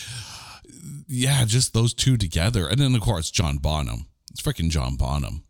yeah, 1.08 1.46
just 1.46 1.76
those 1.76 1.94
two 1.94 2.18
together, 2.18 2.68
and 2.68 2.80
then 2.80 2.96
of 2.96 3.02
course 3.02 3.30
John 3.30 3.58
Bonham. 3.58 4.08
It's 4.32 4.42
freaking 4.42 4.72
John 4.72 4.96
Bonham. 4.96 5.44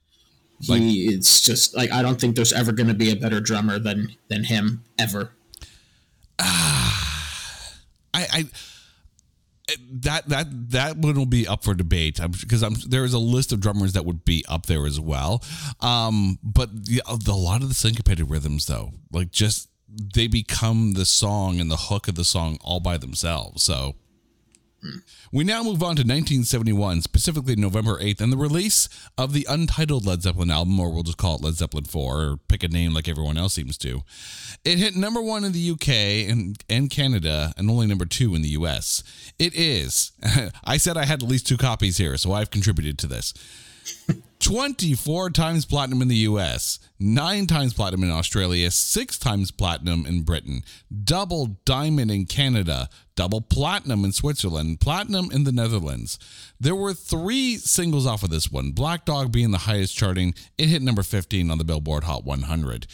Like, 0.67 0.81
he 0.81 1.05
it's 1.05 1.41
just 1.41 1.75
like 1.75 1.91
I 1.91 2.01
don't 2.01 2.19
think 2.19 2.35
there's 2.35 2.53
ever 2.53 2.71
going 2.71 2.87
to 2.87 2.93
be 2.93 3.11
a 3.11 3.15
better 3.15 3.39
drummer 3.39 3.79
than 3.79 4.15
than 4.29 4.45
him 4.45 4.83
ever. 4.97 5.31
Ah, 6.39 7.73
I, 8.13 8.27
I 8.31 8.45
that 9.91 10.27
that 10.29 10.71
that 10.71 10.97
one 10.97 11.15
will 11.15 11.25
be 11.25 11.47
up 11.47 11.63
for 11.63 11.73
debate 11.73 12.19
because 12.41 12.63
I'm 12.63 12.75
there 12.87 13.05
is 13.05 13.13
a 13.13 13.19
list 13.19 13.51
of 13.51 13.59
drummers 13.59 13.93
that 13.93 14.05
would 14.05 14.25
be 14.25 14.43
up 14.47 14.65
there 14.65 14.85
as 14.85 14.99
well. 14.99 15.43
Um, 15.79 16.39
but 16.43 16.85
the, 16.85 17.01
the, 17.23 17.31
a 17.31 17.33
lot 17.33 17.61
of 17.61 17.69
the 17.69 17.75
syncopated 17.75 18.29
rhythms 18.29 18.65
though, 18.65 18.93
like 19.11 19.31
just 19.31 19.69
they 19.87 20.27
become 20.27 20.93
the 20.93 21.05
song 21.05 21.59
and 21.59 21.69
the 21.69 21.77
hook 21.77 22.07
of 22.07 22.15
the 22.15 22.25
song 22.25 22.57
all 22.61 22.79
by 22.79 22.97
themselves. 22.97 23.63
So 23.63 23.95
We 25.31 25.43
now 25.43 25.63
move 25.63 25.81
on 25.81 25.95
to 25.95 26.01
1971, 26.01 27.01
specifically 27.01 27.55
November 27.55 27.99
8th, 27.99 28.21
and 28.21 28.31
the 28.31 28.37
release 28.37 28.89
of 29.17 29.33
the 29.33 29.45
untitled 29.49 30.05
Led 30.05 30.21
Zeppelin 30.21 30.51
album, 30.51 30.79
or 30.79 30.91
we'll 30.91 31.03
just 31.03 31.17
call 31.17 31.35
it 31.35 31.41
Led 31.41 31.55
Zeppelin 31.55 31.85
4, 31.85 32.21
or 32.21 32.37
pick 32.47 32.63
a 32.63 32.67
name 32.67 32.93
like 32.93 33.07
everyone 33.07 33.37
else 33.37 33.53
seems 33.53 33.77
to. 33.79 34.03
It 34.63 34.77
hit 34.77 34.95
number 34.95 35.21
one 35.21 35.43
in 35.43 35.51
the 35.51 35.71
UK 35.71 36.29
and, 36.29 36.61
and 36.69 36.89
Canada, 36.89 37.53
and 37.57 37.69
only 37.69 37.87
number 37.87 38.05
two 38.05 38.35
in 38.35 38.41
the 38.41 38.49
US. 38.49 39.03
It 39.39 39.53
is, 39.55 40.11
I 40.63 40.77
said 40.77 40.97
I 40.97 41.05
had 41.05 41.23
at 41.23 41.29
least 41.29 41.47
two 41.47 41.57
copies 41.57 41.97
here, 41.97 42.17
so 42.17 42.33
I've 42.33 42.51
contributed 42.51 42.97
to 42.99 43.07
this. 43.07 43.33
24 44.43 45.29
times 45.29 45.65
platinum 45.65 46.01
in 46.01 46.09
the 46.09 46.27
US, 46.27 46.77
9 46.99 47.47
times 47.47 47.73
platinum 47.73 48.03
in 48.03 48.11
Australia, 48.11 48.69
6 48.69 49.17
times 49.17 49.51
platinum 49.51 50.05
in 50.05 50.23
Britain, 50.23 50.63
double 51.05 51.59
diamond 51.63 52.11
in 52.11 52.25
Canada, 52.25 52.89
double 53.15 53.39
platinum 53.39 54.03
in 54.03 54.11
Switzerland, 54.11 54.81
platinum 54.81 55.31
in 55.31 55.45
the 55.45 55.53
Netherlands. 55.53 56.19
There 56.59 56.75
were 56.75 56.93
3 56.93 57.55
singles 57.55 58.05
off 58.05 58.21
of 58.21 58.31
this 58.31 58.51
one, 58.51 58.71
Black 58.71 59.05
Dog 59.05 59.31
being 59.31 59.51
the 59.51 59.59
highest 59.59 59.95
charting. 59.95 60.33
It 60.57 60.67
hit 60.67 60.81
number 60.81 61.03
15 61.03 61.49
on 61.49 61.57
the 61.57 61.63
Billboard 61.63 62.03
Hot 62.03 62.25
100. 62.25 62.85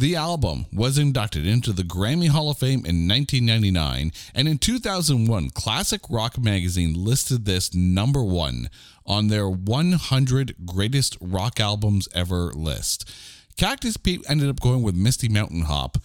The 0.00 0.16
album 0.16 0.64
was 0.72 0.96
inducted 0.96 1.46
into 1.46 1.74
the 1.74 1.82
Grammy 1.82 2.28
Hall 2.30 2.48
of 2.48 2.56
Fame 2.56 2.86
in 2.86 3.06
1999, 3.06 4.12
and 4.34 4.48
in 4.48 4.56
2001, 4.56 5.50
Classic 5.50 6.00
Rock 6.08 6.38
Magazine 6.38 6.94
listed 6.94 7.44
this 7.44 7.74
number 7.74 8.24
one 8.24 8.70
on 9.04 9.28
their 9.28 9.46
100 9.46 10.54
greatest 10.64 11.18
rock 11.20 11.60
albums 11.60 12.08
ever 12.14 12.50
list. 12.54 13.10
Cactus 13.58 13.98
Pete 13.98 14.24
ended 14.26 14.48
up 14.48 14.60
going 14.60 14.82
with 14.82 14.94
Misty 14.94 15.28
Mountain 15.28 15.64
Hop. 15.64 15.98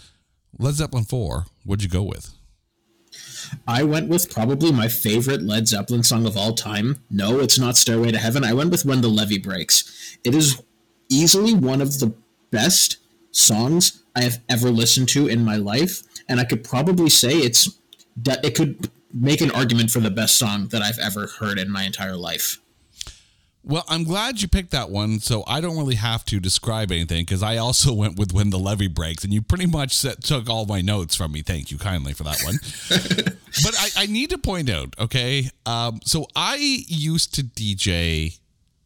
Led 0.59 0.73
Zeppelin 0.73 1.05
4, 1.05 1.45
what'd 1.63 1.81
you 1.81 1.87
go 1.89 2.03
with? 2.03 2.33
I 3.65 3.83
went 3.83 4.09
with 4.09 4.29
probably 4.29 4.73
my 4.73 4.89
favorite 4.89 5.41
Led 5.41 5.69
Zeppelin 5.69 6.03
song 6.03 6.25
of 6.25 6.35
all 6.35 6.53
time. 6.53 7.01
No, 7.09 7.39
it's 7.39 7.57
not 7.57 7.77
Stairway 7.77 8.11
to 8.11 8.17
Heaven. 8.17 8.43
I 8.43 8.51
went 8.51 8.71
with 8.71 8.83
When 8.83 8.99
the 8.99 9.07
Levee 9.07 9.37
Breaks. 9.37 10.17
It 10.25 10.35
is 10.35 10.61
easily 11.09 11.53
one 11.53 11.79
of 11.79 11.99
the 11.99 12.13
best 12.51 12.97
songs 13.35 14.03
I 14.15 14.21
have 14.21 14.41
ever 14.49 14.69
listened 14.69 15.09
to 15.09 15.27
in 15.27 15.43
my 15.43 15.57
life, 15.57 16.01
and 16.29 16.39
I 16.39 16.45
could 16.45 16.63
probably 16.63 17.09
say 17.09 17.33
it's 17.37 17.77
it 18.25 18.55
could 18.55 18.89
make 19.13 19.41
an 19.41 19.51
argument 19.51 19.91
for 19.91 19.99
the 19.99 20.11
best 20.11 20.37
song 20.37 20.67
that 20.69 20.81
I've 20.81 20.99
ever 20.99 21.27
heard 21.27 21.59
in 21.59 21.69
my 21.69 21.83
entire 21.83 22.15
life. 22.15 22.59
Well, 23.67 23.83
I'm 23.89 24.03
glad 24.03 24.43
you 24.43 24.47
picked 24.47 24.69
that 24.71 24.91
one, 24.91 25.19
so 25.19 25.43
I 25.47 25.59
don't 25.59 25.75
really 25.75 25.95
have 25.95 26.23
to 26.25 26.39
describe 26.39 26.91
anything 26.91 27.25
because 27.25 27.41
I 27.41 27.57
also 27.57 27.93
went 27.93 28.17
with 28.17 28.31
when 28.31 28.51
the 28.51 28.59
levee 28.59 28.87
breaks, 28.87 29.23
and 29.23 29.33
you 29.33 29.41
pretty 29.41 29.65
much 29.65 29.97
set, 29.97 30.23
took 30.23 30.47
all 30.47 30.67
my 30.67 30.81
notes 30.81 31.15
from 31.15 31.31
me. 31.31 31.41
Thank 31.41 31.71
you 31.71 31.79
kindly 31.79 32.13
for 32.13 32.23
that 32.23 32.39
one. 32.43 32.59
but 33.63 33.75
I, 33.79 34.03
I, 34.03 34.05
need 34.05 34.29
to 34.29 34.37
point 34.37 34.69
out, 34.69 34.93
okay, 34.99 35.49
um, 35.65 35.99
so 36.03 36.27
I 36.35 36.57
used 36.87 37.33
to 37.35 37.43
DJ 37.43 38.37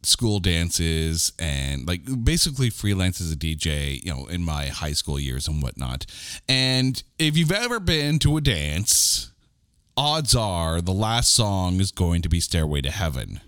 school 0.01 0.39
dances 0.39 1.33
and 1.39 1.87
like 1.87 2.01
basically 2.23 2.69
freelance 2.69 3.19
as 3.19 3.31
a 3.31 3.35
DJ, 3.35 4.03
you 4.03 4.13
know, 4.13 4.25
in 4.27 4.43
my 4.43 4.67
high 4.67 4.93
school 4.93 5.19
years 5.19 5.47
and 5.47 5.61
whatnot. 5.61 6.05
And 6.47 7.01
if 7.17 7.37
you've 7.37 7.51
ever 7.51 7.79
been 7.79 8.19
to 8.19 8.37
a 8.37 8.41
dance, 8.41 9.31
odds 9.97 10.35
are 10.35 10.81
the 10.81 10.93
last 10.93 11.33
song 11.33 11.79
is 11.79 11.91
going 11.91 12.21
to 12.21 12.29
be 12.29 12.39
Stairway 12.39 12.81
to 12.81 12.91
Heaven. 12.91 13.41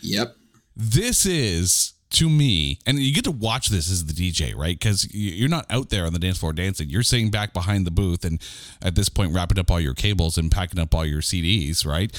Yep 0.00 0.36
this 0.76 1.24
is 1.24 1.92
to 2.10 2.28
me, 2.28 2.78
and 2.86 2.98
you 2.98 3.12
get 3.12 3.24
to 3.24 3.32
watch 3.32 3.68
this 3.68 3.90
as 3.90 4.06
the 4.06 4.12
DJ, 4.12 4.54
right? 4.54 4.78
Because 4.78 5.12
you're 5.12 5.48
not 5.48 5.66
out 5.68 5.90
there 5.90 6.06
on 6.06 6.12
the 6.12 6.18
dance 6.18 6.38
floor 6.38 6.52
dancing. 6.52 6.88
You're 6.88 7.02
sitting 7.02 7.30
back 7.30 7.52
behind 7.52 7.86
the 7.86 7.90
booth, 7.90 8.24
and 8.24 8.40
at 8.80 8.94
this 8.94 9.08
point, 9.08 9.34
wrapping 9.34 9.58
up 9.58 9.70
all 9.70 9.80
your 9.80 9.94
cables 9.94 10.38
and 10.38 10.50
packing 10.50 10.78
up 10.78 10.94
all 10.94 11.04
your 11.04 11.20
CDs, 11.20 11.84
right? 11.84 12.12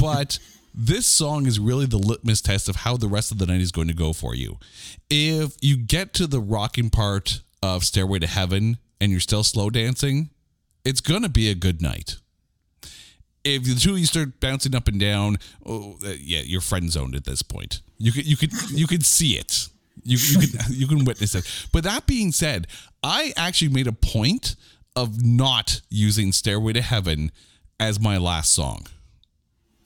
But 0.00 0.38
this 0.74 1.06
song 1.06 1.46
is 1.46 1.60
really 1.60 1.86
the 1.86 1.98
litmus 1.98 2.40
test 2.40 2.68
of 2.68 2.76
how 2.76 2.96
the 2.96 3.08
rest 3.08 3.30
of 3.30 3.38
the 3.38 3.46
night 3.46 3.60
is 3.60 3.72
going 3.72 3.88
to 3.88 3.94
go 3.94 4.12
for 4.12 4.34
you. 4.34 4.58
If 5.08 5.56
you 5.60 5.76
get 5.76 6.12
to 6.14 6.26
the 6.26 6.40
rocking 6.40 6.90
part 6.90 7.40
of 7.62 7.84
Stairway 7.84 8.18
to 8.18 8.26
Heaven 8.26 8.78
and 9.00 9.10
you're 9.10 9.20
still 9.20 9.44
slow 9.44 9.70
dancing, 9.70 10.30
it's 10.84 11.00
going 11.00 11.22
to 11.22 11.28
be 11.28 11.48
a 11.48 11.54
good 11.54 11.80
night 11.80 12.16
if 13.44 13.64
the 13.64 13.74
two 13.74 13.92
of 13.92 13.98
you 13.98 14.06
start 14.06 14.40
bouncing 14.40 14.74
up 14.74 14.88
and 14.88 14.98
down, 14.98 15.36
oh, 15.64 15.96
uh, 16.04 16.14
yeah, 16.18 16.40
you're 16.40 16.62
friend 16.62 16.90
zoned 16.90 17.14
at 17.14 17.24
this 17.24 17.42
point. 17.42 17.82
You 17.98 18.10
could 18.10 18.26
you 18.26 18.36
could 18.36 18.52
you 18.70 18.86
could 18.86 19.04
see 19.04 19.32
it. 19.32 19.68
You 20.02 20.16
you 20.16 20.48
can 20.48 20.60
you 20.70 20.86
can 20.86 21.04
witness 21.04 21.34
it. 21.34 21.68
But 21.72 21.84
that 21.84 22.06
being 22.06 22.32
said, 22.32 22.66
I 23.02 23.32
actually 23.36 23.68
made 23.68 23.86
a 23.86 23.92
point 23.92 24.56
of 24.96 25.24
not 25.24 25.82
using 25.90 26.32
Stairway 26.32 26.72
to 26.72 26.82
Heaven 26.82 27.30
as 27.78 28.00
my 28.00 28.16
last 28.16 28.52
song. 28.52 28.86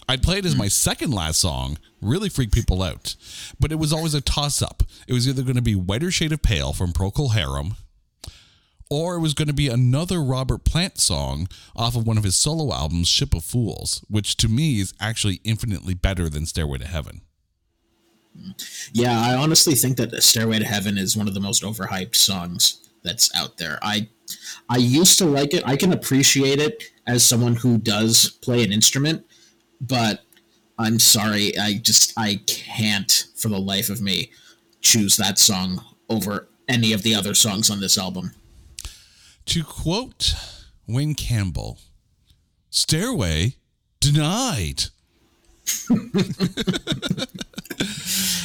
I'd 0.08 0.22
play 0.22 0.38
it 0.38 0.46
as 0.46 0.54
hmm. 0.54 0.60
my 0.60 0.68
second 0.68 1.12
last 1.12 1.40
song, 1.40 1.78
really 2.00 2.28
freak 2.28 2.52
people 2.52 2.82
out. 2.82 3.14
But 3.60 3.72
it 3.72 3.78
was 3.78 3.92
always 3.92 4.14
a 4.14 4.20
toss 4.20 4.62
up. 4.62 4.82
It 5.06 5.12
was 5.12 5.28
either 5.28 5.42
going 5.42 5.56
to 5.56 5.62
be 5.62 5.74
Whiter 5.74 6.10
Shade 6.10 6.32
of 6.32 6.42
Pale 6.42 6.72
from 6.72 6.92
Procol 6.92 7.34
Harum 7.34 7.76
or 8.90 9.16
it 9.16 9.20
was 9.20 9.34
going 9.34 9.48
to 9.48 9.54
be 9.54 9.68
another 9.68 10.22
Robert 10.22 10.64
Plant 10.64 10.98
song 10.98 11.48
off 11.76 11.96
of 11.96 12.06
one 12.06 12.18
of 12.18 12.24
his 12.24 12.36
solo 12.36 12.72
albums, 12.74 13.08
Ship 13.08 13.34
of 13.34 13.44
Fools, 13.44 14.04
which 14.08 14.36
to 14.38 14.48
me 14.48 14.80
is 14.80 14.94
actually 15.00 15.40
infinitely 15.44 15.94
better 15.94 16.28
than 16.28 16.46
Stairway 16.46 16.78
to 16.78 16.86
Heaven. 16.86 17.22
Yeah, 18.92 19.20
I 19.20 19.34
honestly 19.34 19.74
think 19.74 19.96
that 19.96 20.22
Stairway 20.22 20.60
to 20.60 20.64
Heaven 20.64 20.96
is 20.96 21.16
one 21.16 21.28
of 21.28 21.34
the 21.34 21.40
most 21.40 21.62
overhyped 21.62 22.14
songs 22.14 22.88
that's 23.02 23.34
out 23.34 23.58
there. 23.58 23.78
I 23.82 24.08
I 24.68 24.76
used 24.76 25.18
to 25.18 25.24
like 25.24 25.54
it. 25.54 25.66
I 25.66 25.76
can 25.76 25.92
appreciate 25.92 26.60
it 26.60 26.84
as 27.06 27.24
someone 27.24 27.56
who 27.56 27.78
does 27.78 28.38
play 28.42 28.62
an 28.62 28.72
instrument, 28.72 29.24
but 29.80 30.24
I'm 30.78 30.98
sorry, 30.98 31.56
I 31.58 31.74
just 31.74 32.12
I 32.16 32.40
can't 32.46 33.26
for 33.36 33.48
the 33.48 33.58
life 33.58 33.90
of 33.90 34.00
me 34.00 34.30
choose 34.80 35.16
that 35.16 35.38
song 35.38 35.84
over 36.08 36.48
any 36.68 36.92
of 36.92 37.02
the 37.02 37.14
other 37.14 37.34
songs 37.34 37.70
on 37.70 37.80
this 37.80 37.98
album. 37.98 38.32
To 39.46 39.64
quote 39.64 40.34
Wayne 40.86 41.14
Campbell, 41.14 41.78
Stairway 42.70 43.56
denied. 44.00 44.84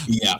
yeah. 0.08 0.40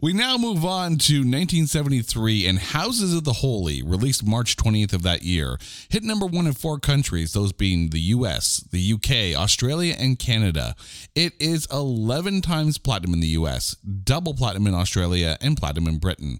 We 0.00 0.12
now 0.12 0.36
move 0.36 0.64
on 0.64 0.98
to 0.98 1.18
1973 1.18 2.46
and 2.46 2.58
Houses 2.58 3.14
of 3.14 3.24
the 3.24 3.34
Holy, 3.34 3.82
released 3.82 4.26
March 4.26 4.56
20th 4.56 4.92
of 4.92 5.02
that 5.02 5.22
year. 5.22 5.58
Hit 5.88 6.02
number 6.02 6.26
one 6.26 6.46
in 6.46 6.52
four 6.52 6.78
countries, 6.78 7.32
those 7.32 7.52
being 7.52 7.90
the 7.90 8.00
US, 8.00 8.58
the 8.70 8.92
UK, 8.92 9.38
Australia, 9.40 9.94
and 9.98 10.18
Canada. 10.18 10.74
It 11.14 11.34
is 11.40 11.66
11 11.72 12.42
times 12.42 12.78
platinum 12.78 13.14
in 13.14 13.20
the 13.20 13.28
US, 13.28 13.74
double 13.74 14.34
platinum 14.34 14.66
in 14.66 14.74
Australia, 14.74 15.36
and 15.40 15.56
platinum 15.56 15.88
in 15.88 15.98
Britain. 15.98 16.38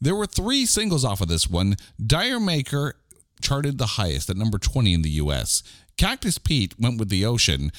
There 0.00 0.14
were 0.14 0.26
three 0.26 0.66
singles 0.66 1.04
off 1.04 1.20
of 1.20 1.28
this 1.28 1.48
one. 1.48 1.76
D'yer 2.04 2.38
Mak'er 2.38 2.94
charted 3.40 3.78
the 3.78 3.86
highest 3.86 4.30
at 4.30 4.36
number 4.36 4.58
20 4.58 4.92
in 4.92 5.02
the 5.02 5.10
US. 5.10 5.62
Cactus 5.96 6.38
Pete 6.38 6.74
went 6.78 6.98
with 6.98 7.08
The 7.08 7.24
Ocean, 7.24 7.72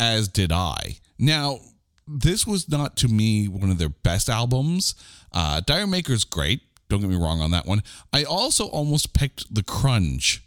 as 0.00 0.28
did 0.28 0.50
I. 0.50 0.96
Now, 1.18 1.60
this 2.06 2.46
was 2.46 2.68
not 2.68 2.96
to 2.98 3.08
me 3.08 3.48
one 3.48 3.70
of 3.70 3.78
their 3.78 3.88
best 3.88 4.28
albums. 4.28 4.94
Uh, 5.32 5.60
D'yer 5.60 5.86
Mak'er's 5.86 6.24
great. 6.24 6.62
Don't 6.88 7.00
get 7.00 7.10
me 7.10 7.16
wrong 7.16 7.40
on 7.40 7.50
that 7.52 7.66
one. 7.66 7.82
I 8.12 8.24
also 8.24 8.66
almost 8.66 9.14
picked 9.14 9.54
The 9.54 9.62
Crunge 9.62 10.40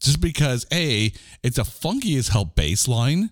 just 0.00 0.20
because, 0.20 0.66
A, 0.72 1.12
it's 1.42 1.58
a 1.58 1.64
funky 1.64 2.16
as 2.16 2.28
hell 2.28 2.44
bass 2.44 2.86
line. 2.86 3.30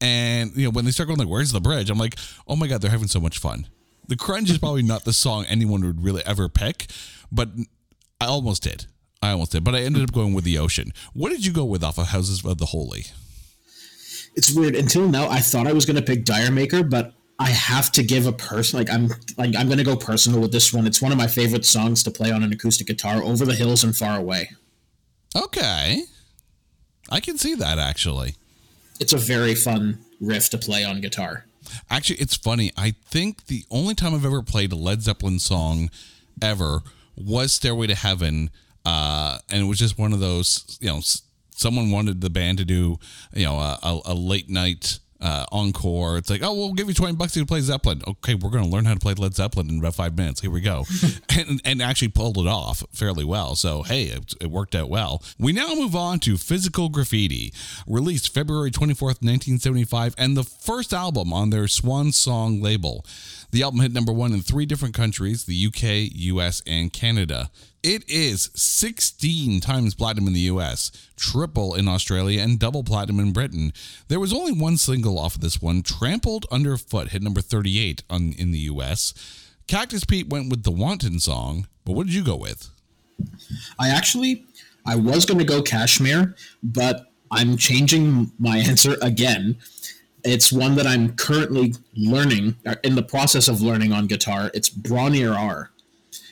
And, 0.00 0.56
you 0.56 0.64
know, 0.64 0.70
when 0.70 0.84
they 0.84 0.90
start 0.90 1.06
going 1.08 1.18
like, 1.18 1.28
where's 1.28 1.52
the 1.52 1.60
bridge? 1.60 1.90
I'm 1.90 1.98
like, 1.98 2.16
oh 2.48 2.56
my 2.56 2.66
God, 2.66 2.80
they're 2.80 2.90
having 2.90 3.08
so 3.08 3.20
much 3.20 3.38
fun. 3.38 3.68
The 4.08 4.16
Crunge 4.16 4.50
is 4.50 4.58
probably 4.58 4.82
not 4.82 5.04
the 5.04 5.12
song 5.12 5.44
anyone 5.46 5.84
would 5.84 6.02
really 6.02 6.22
ever 6.26 6.48
pick, 6.48 6.86
but 7.30 7.50
I 8.20 8.26
almost 8.26 8.62
did. 8.62 8.86
I 9.22 9.30
almost 9.30 9.52
did, 9.52 9.62
but 9.62 9.74
I 9.74 9.80
ended 9.80 10.02
up 10.02 10.12
going 10.12 10.34
with 10.34 10.44
the 10.44 10.58
ocean. 10.58 10.92
What 11.12 11.30
did 11.30 11.46
you 11.46 11.52
go 11.52 11.64
with 11.64 11.84
off 11.84 11.98
of 11.98 12.08
Houses 12.08 12.44
of 12.44 12.58
the 12.58 12.66
Holy? 12.66 13.06
It's 14.34 14.54
weird. 14.54 14.74
Until 14.74 15.08
now, 15.08 15.28
I 15.28 15.40
thought 15.40 15.66
I 15.66 15.72
was 15.72 15.84
going 15.84 15.96
to 15.96 16.02
pick 16.02 16.24
D'yer 16.24 16.50
Mak'er, 16.50 16.88
but 16.88 17.12
I 17.38 17.50
have 17.50 17.90
to 17.92 18.02
give 18.02 18.26
a 18.26 18.32
person 18.32 18.78
like 18.78 18.90
I'm 18.90 19.08
like 19.36 19.56
I'm 19.56 19.66
going 19.66 19.78
to 19.78 19.84
go 19.84 19.96
personal 19.96 20.40
with 20.40 20.52
this 20.52 20.72
one. 20.72 20.86
It's 20.86 21.02
one 21.02 21.12
of 21.12 21.18
my 21.18 21.26
favorite 21.26 21.64
songs 21.64 22.02
to 22.04 22.10
play 22.10 22.30
on 22.30 22.42
an 22.42 22.52
acoustic 22.52 22.86
guitar. 22.86 23.22
Over 23.22 23.44
the 23.44 23.54
hills 23.54 23.84
and 23.84 23.96
far 23.96 24.18
away. 24.18 24.50
Okay, 25.36 26.02
I 27.10 27.20
can 27.20 27.38
see 27.38 27.54
that 27.54 27.78
actually. 27.78 28.36
It's 29.00 29.12
a 29.12 29.18
very 29.18 29.54
fun 29.54 29.98
riff 30.20 30.50
to 30.50 30.58
play 30.58 30.84
on 30.84 31.00
guitar. 31.00 31.46
Actually, 31.90 32.20
it's 32.20 32.36
funny. 32.36 32.70
I 32.76 32.94
think 33.06 33.46
the 33.46 33.64
only 33.70 33.94
time 33.94 34.14
I've 34.14 34.24
ever 34.24 34.42
played 34.42 34.72
a 34.72 34.76
Led 34.76 35.02
Zeppelin 35.02 35.38
song 35.38 35.90
ever 36.40 36.82
was 37.16 37.52
Stairway 37.52 37.86
to 37.88 37.94
Heaven. 37.94 38.50
Uh, 38.84 39.38
and 39.50 39.62
it 39.62 39.66
was 39.66 39.78
just 39.78 39.98
one 39.98 40.12
of 40.12 40.20
those, 40.20 40.78
you 40.80 40.88
know, 40.88 41.00
someone 41.62 41.90
wanted 41.90 42.20
the 42.20 42.30
band 42.30 42.58
to 42.58 42.64
do, 42.64 42.98
you 43.32 43.46
know, 43.46 43.56
a, 43.56 44.00
a 44.04 44.14
late 44.14 44.50
night 44.50 44.98
uh, 45.22 45.46
encore. 45.52 46.18
It's 46.18 46.28
like, 46.28 46.42
oh, 46.42 46.52
we'll 46.52 46.72
give 46.72 46.88
you 46.88 46.94
20 46.94 47.14
bucks 47.14 47.32
to 47.34 47.46
play 47.46 47.60
Zeppelin. 47.60 48.02
Okay, 48.06 48.34
we're 48.34 48.50
going 48.50 48.64
to 48.64 48.70
learn 48.70 48.84
how 48.84 48.94
to 48.94 49.00
play 49.00 49.14
Led 49.14 49.34
Zeppelin 49.34 49.70
in 49.70 49.78
about 49.78 49.94
five 49.94 50.16
minutes. 50.16 50.40
Here 50.40 50.50
we 50.50 50.60
go. 50.60 50.84
and, 51.38 51.60
and 51.64 51.80
actually 51.80 52.08
pulled 52.08 52.38
it 52.38 52.46
off 52.46 52.82
fairly 52.92 53.24
well. 53.24 53.54
So, 53.54 53.82
hey, 53.82 54.04
it, 54.04 54.34
it 54.40 54.50
worked 54.50 54.74
out 54.74 54.90
well. 54.90 55.22
We 55.38 55.52
now 55.52 55.74
move 55.74 55.94
on 55.94 56.18
to 56.20 56.36
Physical 56.36 56.88
Graffiti, 56.88 57.54
released 57.86 58.34
February 58.34 58.72
24th, 58.72 59.22
1975, 59.22 60.16
and 60.18 60.36
the 60.36 60.44
first 60.44 60.92
album 60.92 61.32
on 61.32 61.50
their 61.50 61.68
Swan 61.68 62.10
Song 62.10 62.60
label. 62.60 63.06
The 63.52 63.62
album 63.62 63.80
hit 63.80 63.92
number 63.92 64.12
one 64.12 64.32
in 64.32 64.42
three 64.42 64.66
different 64.66 64.94
countries 64.94 65.44
the 65.44 65.66
UK, 65.66 66.10
US, 66.12 66.62
and 66.66 66.92
Canada. 66.92 67.50
It 67.82 68.08
is 68.08 68.48
16 68.54 69.60
times 69.60 69.96
platinum 69.96 70.28
in 70.28 70.34
the 70.34 70.40
US, 70.40 70.92
triple 71.16 71.74
in 71.74 71.88
Australia, 71.88 72.40
and 72.40 72.56
double 72.56 72.84
platinum 72.84 73.18
in 73.18 73.32
Britain. 73.32 73.72
There 74.06 74.20
was 74.20 74.32
only 74.32 74.52
one 74.52 74.76
single 74.76 75.18
off 75.18 75.34
of 75.34 75.40
this 75.40 75.60
one, 75.60 75.82
Trampled 75.82 76.46
Underfoot, 76.52 77.08
hit 77.08 77.22
number 77.22 77.40
38 77.40 78.04
on, 78.08 78.34
in 78.38 78.52
the 78.52 78.60
US. 78.60 79.14
Cactus 79.66 80.04
Pete 80.04 80.28
went 80.28 80.48
with 80.48 80.62
the 80.62 80.70
Wanton 80.70 81.18
song, 81.18 81.66
but 81.84 81.94
what 81.94 82.06
did 82.06 82.14
you 82.14 82.22
go 82.22 82.36
with? 82.36 82.70
I 83.80 83.88
actually, 83.88 84.44
I 84.86 84.94
was 84.94 85.26
going 85.26 85.38
to 85.38 85.44
go 85.44 85.60
Kashmir, 85.60 86.36
but 86.62 87.10
I'm 87.32 87.56
changing 87.56 88.30
my 88.38 88.58
answer 88.58 88.96
again. 89.02 89.56
It's 90.22 90.52
one 90.52 90.76
that 90.76 90.86
I'm 90.86 91.16
currently 91.16 91.74
learning, 91.96 92.54
uh, 92.64 92.76
in 92.84 92.94
the 92.94 93.02
process 93.02 93.48
of 93.48 93.60
learning 93.60 93.92
on 93.92 94.06
guitar. 94.06 94.52
It's 94.54 94.68
Bron-Yr 94.68 95.36
Aur. 95.36 95.72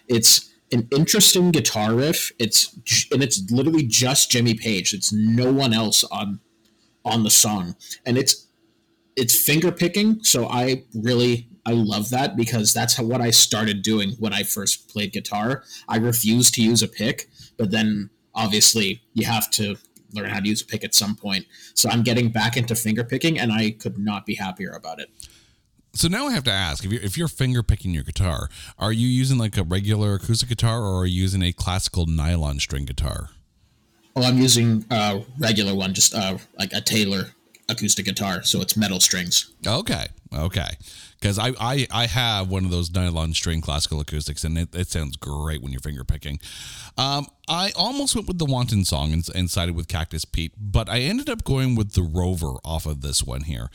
It's 0.07 0.51
an 0.73 0.89
interesting 0.95 1.51
guitar 1.51 1.95
riff. 1.95 2.33
It's 2.39 2.75
and 3.11 3.23
it's 3.23 3.51
literally 3.51 3.85
just 3.85 4.31
Jimmy 4.31 4.55
Page. 4.55 4.93
It's 4.93 5.13
no 5.13 5.53
one 5.53 5.73
else 5.73 6.05
on 6.05 6.41
on 7.05 7.25
the 7.25 7.31
song, 7.31 7.77
and 8.05 8.17
it's 8.17 8.47
it's 9.17 9.39
finger 9.39 9.73
picking. 9.73 10.23
So 10.23 10.47
I 10.47 10.85
really 10.95 11.49
I 11.67 11.73
love 11.73 12.11
that 12.11 12.37
because 12.37 12.73
that's 12.73 12.97
how 12.97 13.05
what 13.05 13.21
I 13.21 13.31
started 13.31 13.83
doing 13.83 14.13
when 14.19 14.33
I 14.33 14.43
first 14.43 14.89
played 14.89 15.13
guitar. 15.13 15.65
I 15.89 15.97
refused 15.97 16.55
to 16.55 16.63
use 16.63 16.83
a 16.83 16.89
pick, 16.89 17.29
but 17.57 17.71
then 17.71 18.11
obviously 18.35 19.03
you 19.13 19.27
have 19.27 19.51
to 19.53 19.77
learn 20.13 20.31
how 20.31 20.41
to 20.41 20.49
use 20.49 20.63
a 20.63 20.67
pick 20.67 20.85
at 20.85 20.95
some 20.95 21.15
point. 21.15 21.47
So 21.75 21.89
I'm 21.89 22.03
getting 22.03 22.31
back 22.31 22.57
into 22.57 22.75
finger 22.75 23.05
picking, 23.05 23.39
and 23.39 23.53
I 23.53 23.73
could 23.73 23.99
not 23.99 24.27
be 24.27 24.35
happier 24.35 24.71
about 24.71 25.01
it. 25.01 25.11
So 25.93 26.09
now 26.09 26.27
I 26.29 26.33
have 26.33 26.45
to 26.45 26.53
ask 26.53 26.85
if 26.85 26.93
you're 26.93 27.03
if 27.03 27.19
you're 27.19 27.29
finger 27.29 27.63
picking 27.63 27.93
your 27.93 28.05
guitar, 28.05 28.49
are 28.79 28.93
you 28.93 29.09
using 29.09 29.39
like 29.39 29.57
a 29.57 29.65
regular 29.65 30.15
acoustic 30.15 30.49
guitar 30.49 30.83
or 30.83 31.03
are 31.03 31.07
you 31.07 31.21
using 31.21 31.43
a 31.43 31.53
classical 31.53 32.07
nylon 32.07 32.61
string 32.61 32.85
guitar? 32.85 33.31
Oh, 34.17 34.23
I'm 34.23 34.39
using 34.39 34.85
a 34.91 35.23
regular 35.39 35.75
one, 35.75 35.95
just 35.95 36.15
uh, 36.15 36.39
like 36.59 36.73
a 36.73 36.81
Taylor 36.81 37.31
acoustic 37.69 38.05
guitar, 38.05 38.43
so 38.43 38.61
it's 38.61 38.77
metal 38.77 38.99
strings. 38.99 39.53
Okay, 39.67 40.07
okay. 40.35 40.77
Because 41.21 41.39
I, 41.39 41.53
I 41.61 41.87
I 41.91 42.07
have 42.07 42.49
one 42.49 42.65
of 42.65 42.71
those 42.71 42.91
nylon 42.91 43.35
string 43.35 43.61
classical 43.61 44.01
acoustics, 44.01 44.43
and 44.43 44.59
it, 44.59 44.75
it 44.75 44.89
sounds 44.89 45.17
great 45.17 45.63
when 45.63 45.71
you're 45.71 45.81
finger 45.81 46.05
picking. 46.05 46.41
Um, 46.97 47.27
I 47.49 47.73
almost 47.77 48.15
went 48.15 48.27
with 48.27 48.39
the 48.39 48.47
Wanton 48.47 48.85
song 48.85 49.13
and, 49.13 49.27
and 49.35 49.51
sided 49.51 49.77
with 49.77 49.87
Cactus 49.87 50.25
Pete, 50.25 50.53
but 50.59 50.89
I 50.89 51.01
ended 51.01 51.29
up 51.29 51.45
going 51.45 51.75
with 51.75 51.93
the 51.93 52.03
Rover 52.03 52.55
off 52.65 52.87
of 52.87 53.01
this 53.01 53.23
one 53.23 53.43
here 53.43 53.71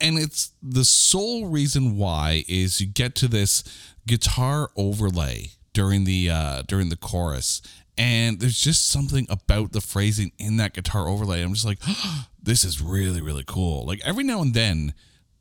and 0.00 0.18
it's 0.18 0.52
the 0.62 0.84
sole 0.84 1.46
reason 1.46 1.96
why 1.96 2.44
is 2.48 2.80
you 2.80 2.86
get 2.86 3.14
to 3.16 3.28
this 3.28 3.62
guitar 4.06 4.70
overlay 4.76 5.50
during 5.72 6.04
the 6.04 6.28
uh 6.30 6.62
during 6.66 6.88
the 6.88 6.96
chorus 6.96 7.62
and 8.00 8.40
there's 8.40 8.58
just 8.58 8.88
something 8.88 9.26
about 9.28 9.72
the 9.72 9.80
phrasing 9.82 10.32
in 10.38 10.56
that 10.56 10.72
guitar 10.72 11.06
overlay. 11.06 11.42
I'm 11.42 11.52
just 11.52 11.66
like 11.66 11.78
oh, 11.86 12.26
this 12.42 12.64
is 12.64 12.80
really 12.80 13.20
really 13.20 13.44
cool. 13.46 13.84
Like 13.84 14.00
every 14.04 14.24
now 14.24 14.40
and 14.40 14.54
then 14.54 14.94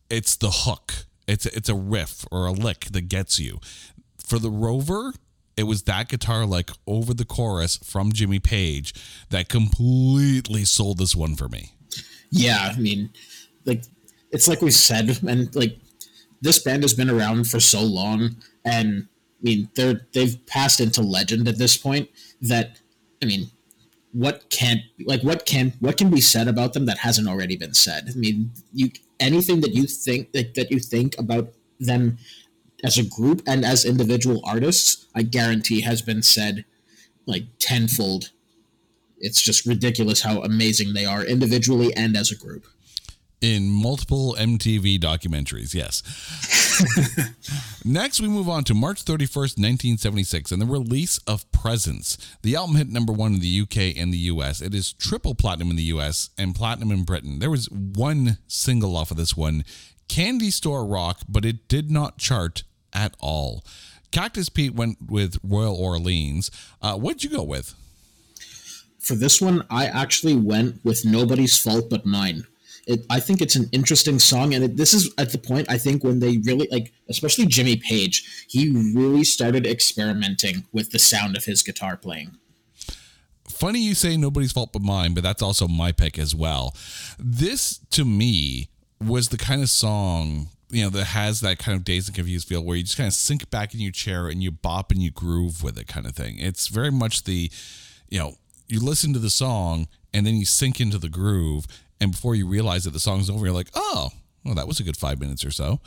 it's 0.09 0.35
the 0.35 0.51
hook. 0.51 1.05
It's 1.27 1.45
it's 1.45 1.69
a 1.69 1.75
riff 1.75 2.25
or 2.31 2.47
a 2.47 2.51
lick 2.51 2.85
that 2.91 3.07
gets 3.07 3.39
you. 3.39 3.59
For 4.25 4.39
the 4.39 4.51
rover 4.51 5.13
it 5.55 5.63
was 5.63 5.83
that 5.83 6.09
guitar 6.09 6.45
like 6.45 6.71
over 6.87 7.13
the 7.13 7.25
chorus 7.25 7.77
from 7.77 8.13
jimmy 8.13 8.39
page 8.39 8.93
that 9.29 9.49
completely 9.49 10.63
sold 10.63 10.97
this 10.97 11.15
one 11.15 11.35
for 11.35 11.47
me. 11.47 11.71
Yeah 12.29 12.73
i 12.75 12.79
mean 12.79 13.09
like 13.65 13.83
it's 14.31 14.47
like 14.47 14.61
we 14.61 14.71
said, 14.71 15.19
and 15.27 15.53
like 15.55 15.77
this 16.41 16.59
band 16.59 16.83
has 16.83 16.93
been 16.93 17.09
around 17.09 17.47
for 17.47 17.59
so 17.59 17.81
long, 17.81 18.37
and 18.65 19.07
I 19.39 19.43
mean 19.43 19.69
they're 19.75 20.07
they've 20.13 20.37
passed 20.45 20.79
into 20.79 21.01
legend 21.01 21.47
at 21.47 21.57
this 21.57 21.77
point. 21.77 22.09
That 22.41 22.79
I 23.21 23.25
mean, 23.25 23.47
what 24.11 24.49
can't 24.49 24.81
like 25.05 25.23
what 25.23 25.45
can 25.45 25.73
what 25.79 25.97
can 25.97 26.09
be 26.09 26.21
said 26.21 26.47
about 26.47 26.73
them 26.73 26.85
that 26.85 26.99
hasn't 26.99 27.27
already 27.27 27.55
been 27.55 27.73
said? 27.73 28.09
I 28.09 28.17
mean, 28.17 28.51
you 28.73 28.91
anything 29.19 29.61
that 29.61 29.73
you 29.73 29.85
think 29.85 30.31
that, 30.33 30.55
that 30.55 30.71
you 30.71 30.79
think 30.79 31.17
about 31.17 31.53
them 31.79 32.17
as 32.83 32.97
a 32.97 33.03
group 33.03 33.41
and 33.45 33.65
as 33.65 33.83
individual 33.83 34.41
artists, 34.45 35.07
I 35.13 35.23
guarantee 35.23 35.81
has 35.81 36.01
been 36.01 36.21
said 36.21 36.65
like 37.25 37.43
tenfold. 37.59 38.31
It's 39.21 39.41
just 39.41 39.65
ridiculous 39.65 40.21
how 40.21 40.41
amazing 40.43 40.93
they 40.93 41.05
are 41.05 41.25
individually 41.25 41.93
and 41.93 42.15
as 42.15 42.31
a 42.31 42.37
group 42.37 42.65
in 43.41 43.69
multiple 43.69 44.35
MTV 44.37 44.99
documentaries. 44.99 45.73
Yes. 45.73 46.03
Next, 47.85 48.19
we 48.19 48.27
move 48.27 48.49
on 48.49 48.63
to 48.65 48.73
March 48.73 49.05
31st, 49.05 49.57
1976, 49.57 50.51
and 50.51 50.61
the 50.61 50.65
release 50.65 51.17
of 51.19 51.49
Presence. 51.51 52.17
The 52.41 52.55
album 52.55 52.75
hit 52.75 52.89
number 52.89 53.13
one 53.13 53.35
in 53.35 53.39
the 53.39 53.61
UK 53.61 53.97
and 53.97 54.13
the 54.13 54.17
US. 54.17 54.61
It 54.61 54.73
is 54.73 54.93
triple 54.93 55.35
platinum 55.35 55.69
in 55.69 55.75
the 55.75 55.83
US 55.83 56.29
and 56.37 56.55
platinum 56.55 56.91
in 56.91 57.03
Britain. 57.03 57.39
There 57.39 57.49
was 57.49 57.69
one 57.69 58.37
single 58.47 58.95
off 58.95 59.11
of 59.11 59.17
this 59.17 59.35
one, 59.35 59.63
Candy 60.07 60.51
Store 60.51 60.85
Rock, 60.85 61.21
but 61.27 61.45
it 61.45 61.67
did 61.67 61.89
not 61.89 62.17
chart 62.17 62.63
at 62.93 63.15
all. 63.19 63.63
Cactus 64.11 64.49
Pete 64.49 64.73
went 64.73 64.97
with 65.07 65.37
Royal 65.43 65.75
Orleans. 65.75 66.49
Uh, 66.81 66.95
what'd 66.95 67.23
you 67.23 67.29
go 67.29 67.43
with? 67.43 67.75
For 68.99 69.15
this 69.15 69.41
one, 69.41 69.65
I 69.69 69.85
actually 69.85 70.35
went 70.35 70.83
with 70.83 71.05
Nobody's 71.05 71.57
Fault 71.57 71.89
But 71.89 72.05
Mine. 72.05 72.45
It, 72.89 73.05
I 73.11 73.19
think 73.19 73.39
it's 73.39 73.55
an 73.55 73.69
interesting 73.71 74.17
song, 74.17 74.55
and 74.55 74.63
it, 74.63 74.75
this 74.75 74.95
is 74.95 75.13
at 75.19 75.31
the 75.31 75.37
point 75.37 75.69
I 75.69 75.77
think 75.77 76.03
when 76.03 76.19
they 76.19 76.37
really 76.39 76.67
like, 76.71 76.91
especially 77.07 77.45
Jimmy 77.45 77.75
Page, 77.75 78.47
he 78.49 78.71
really 78.95 79.23
started 79.23 79.67
experimenting 79.67 80.65
with 80.73 80.89
the 80.89 80.97
sound 80.97 81.37
of 81.37 81.45
his 81.45 81.61
guitar 81.61 81.95
playing. 81.95 82.31
Funny 83.47 83.79
you 83.79 83.93
say 83.93 84.17
nobody's 84.17 84.51
fault 84.51 84.73
but 84.73 84.81
mine, 84.81 85.13
but 85.13 85.21
that's 85.21 85.43
also 85.43 85.67
my 85.67 85.91
pick 85.91 86.17
as 86.17 86.33
well. 86.33 86.75
This 87.19 87.79
to 87.91 88.05
me 88.05 88.69
was 88.99 89.29
the 89.29 89.37
kind 89.37 89.61
of 89.61 89.69
song 89.69 90.47
you 90.71 90.83
know 90.83 90.89
that 90.89 91.05
has 91.05 91.41
that 91.41 91.59
kind 91.59 91.77
of 91.77 91.83
dazed 91.83 92.09
and 92.09 92.15
confused 92.15 92.47
feel 92.47 92.63
where 92.63 92.77
you 92.77 92.83
just 92.83 92.97
kind 92.97 93.07
of 93.07 93.13
sink 93.13 93.49
back 93.51 93.73
in 93.73 93.79
your 93.79 93.91
chair 93.91 94.27
and 94.27 94.41
you 94.41 94.51
bop 94.51 94.91
and 94.91 95.01
you 95.01 95.11
groove 95.11 95.63
with 95.63 95.77
it 95.77 95.87
kind 95.87 96.05
of 96.07 96.15
thing. 96.15 96.37
It's 96.39 96.67
very 96.67 96.91
much 96.91 97.23
the 97.23 97.51
you 98.09 98.17
know 98.17 98.35
you 98.67 98.79
listen 98.79 99.13
to 99.13 99.19
the 99.19 99.29
song 99.29 99.87
and 100.11 100.25
then 100.25 100.35
you 100.35 100.45
sink 100.45 100.79
into 100.79 100.97
the 100.97 101.09
groove 101.09 101.67
and 102.01 102.11
before 102.11 102.35
you 102.35 102.47
realize 102.47 102.83
that 102.83 102.91
the 102.91 102.99
song's 102.99 103.29
over, 103.29 103.45
you're 103.45 103.55
like, 103.55 103.69
oh, 103.73 104.09
well, 104.45 104.55
that 104.55 104.67
was 104.67 104.79
a 104.79 104.83
good 104.83 104.97
five 104.97 105.19
minutes 105.19 105.43
or 105.43 105.51
so. 105.51 105.79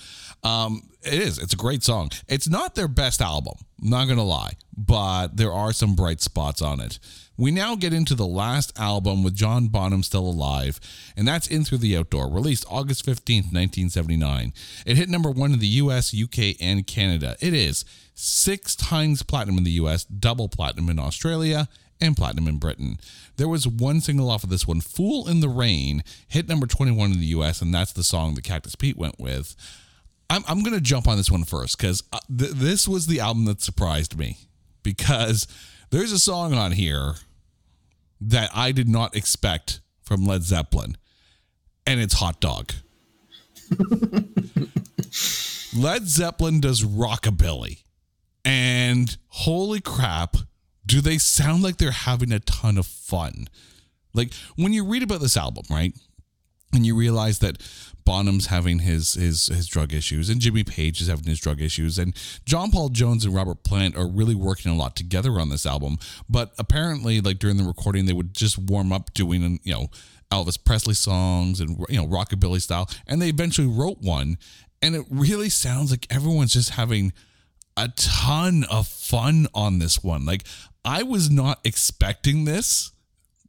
Um, 0.42 0.90
it 1.02 1.14
is. 1.14 1.38
It's 1.38 1.54
a 1.54 1.56
great 1.56 1.82
song. 1.82 2.10
It's 2.28 2.48
not 2.48 2.74
their 2.74 2.88
best 2.88 3.20
album, 3.20 3.54
I'm 3.82 3.90
not 3.90 4.04
going 4.06 4.18
to 4.18 4.24
lie, 4.24 4.52
but 4.76 5.36
there 5.36 5.52
are 5.52 5.72
some 5.72 5.94
bright 5.94 6.20
spots 6.20 6.60
on 6.60 6.80
it. 6.80 6.98
We 7.36 7.50
now 7.50 7.74
get 7.74 7.94
into 7.94 8.14
the 8.14 8.26
last 8.26 8.78
album 8.78 9.24
with 9.24 9.34
John 9.34 9.68
Bonham 9.68 10.02
still 10.02 10.26
alive, 10.26 10.78
and 11.16 11.26
that's 11.26 11.48
In 11.48 11.64
Through 11.64 11.78
the 11.78 11.96
Outdoor, 11.96 12.30
released 12.30 12.66
August 12.70 13.06
15th, 13.06 13.52
1979. 13.52 14.52
It 14.86 14.96
hit 14.96 15.08
number 15.08 15.30
one 15.30 15.52
in 15.52 15.58
the 15.58 15.66
US, 15.66 16.14
UK, 16.14 16.56
and 16.60 16.86
Canada. 16.86 17.36
It 17.40 17.54
is 17.54 17.84
six 18.14 18.76
times 18.76 19.22
platinum 19.22 19.58
in 19.58 19.64
the 19.64 19.72
US, 19.72 20.04
double 20.04 20.48
platinum 20.48 20.90
in 20.90 20.98
Australia, 20.98 21.68
and 22.02 22.16
platinum 22.16 22.48
in 22.48 22.58
Britain. 22.58 22.98
There 23.36 23.48
was 23.48 23.66
one 23.66 24.00
single 24.00 24.30
off 24.30 24.44
of 24.44 24.50
this 24.50 24.66
one, 24.66 24.80
Fool 24.80 25.28
in 25.28 25.40
the 25.40 25.48
Rain, 25.48 26.02
hit 26.28 26.48
number 26.48 26.66
21 26.66 27.12
in 27.12 27.20
the 27.20 27.26
US, 27.26 27.62
and 27.62 27.72
that's 27.72 27.92
the 27.92 28.04
song 28.04 28.34
that 28.34 28.44
Cactus 28.44 28.74
Pete 28.74 28.98
went 28.98 29.18
with. 29.18 29.54
I'm, 30.28 30.42
I'm 30.48 30.62
going 30.62 30.74
to 30.74 30.80
jump 30.80 31.06
on 31.06 31.16
this 31.16 31.30
one 31.30 31.44
first 31.44 31.78
because 31.78 32.02
uh, 32.12 32.18
th- 32.36 32.52
this 32.52 32.88
was 32.88 33.06
the 33.06 33.20
album 33.20 33.44
that 33.44 33.60
surprised 33.60 34.18
me 34.18 34.38
because 34.82 35.46
there's 35.90 36.12
a 36.12 36.18
song 36.18 36.54
on 36.54 36.72
here 36.72 37.14
that 38.20 38.50
I 38.54 38.72
did 38.72 38.88
not 38.88 39.14
expect 39.16 39.80
from 40.02 40.24
Led 40.24 40.42
Zeppelin, 40.42 40.96
and 41.86 42.00
it's 42.00 42.14
Hot 42.14 42.40
Dog. 42.40 42.72
Led 45.76 46.06
Zeppelin 46.06 46.60
does 46.60 46.82
rockabilly, 46.82 47.82
and 48.44 49.16
holy 49.28 49.80
crap, 49.80 50.36
do 50.86 51.00
they 51.00 51.18
sound 51.18 51.62
like 51.62 51.76
they're 51.76 51.90
having 51.90 52.32
a 52.32 52.40
ton 52.40 52.78
of 52.78 52.86
fun? 52.86 53.48
Like 54.14 54.32
when 54.56 54.72
you 54.72 54.84
read 54.84 55.02
about 55.02 55.20
this 55.20 55.36
album, 55.36 55.64
right? 55.70 55.94
and 56.72 56.86
you 56.86 56.96
realize 56.96 57.38
that 57.40 57.62
Bonham's 58.04 58.46
having 58.46 58.80
his 58.80 59.14
his 59.14 59.46
his 59.46 59.66
drug 59.68 59.92
issues, 59.92 60.28
and 60.28 60.40
Jimmy 60.40 60.64
Page 60.64 61.00
is 61.00 61.08
having 61.08 61.26
his 61.26 61.38
drug 61.38 61.60
issues, 61.60 61.98
and 61.98 62.16
John 62.44 62.70
Paul 62.70 62.88
Jones 62.88 63.24
and 63.24 63.34
Robert 63.34 63.62
Plant 63.62 63.96
are 63.96 64.08
really 64.08 64.34
working 64.34 64.72
a 64.72 64.74
lot 64.74 64.96
together 64.96 65.38
on 65.38 65.50
this 65.50 65.66
album. 65.66 65.98
But 66.28 66.52
apparently, 66.58 67.20
like 67.20 67.38
during 67.38 67.58
the 67.58 67.64
recording, 67.64 68.06
they 68.06 68.12
would 68.12 68.34
just 68.34 68.58
warm 68.58 68.92
up 68.92 69.14
doing 69.14 69.60
you 69.62 69.72
know 69.72 69.88
Elvis 70.30 70.62
Presley 70.62 70.94
songs 70.94 71.60
and 71.60 71.84
you 71.88 71.96
know 71.96 72.06
rockabilly 72.06 72.60
style, 72.60 72.88
and 73.06 73.20
they 73.20 73.28
eventually 73.28 73.68
wrote 73.68 73.98
one, 74.00 74.38
and 74.80 74.96
it 74.96 75.04
really 75.10 75.50
sounds 75.50 75.90
like 75.90 76.06
everyone's 76.10 76.54
just 76.54 76.70
having 76.70 77.12
a 77.76 77.88
ton 77.96 78.64
of 78.70 78.86
fun 78.86 79.46
on 79.54 79.78
this 79.78 80.02
one. 80.02 80.24
Like 80.24 80.44
I 80.84 81.02
was 81.02 81.30
not 81.30 81.60
expecting 81.64 82.44
this 82.44 82.92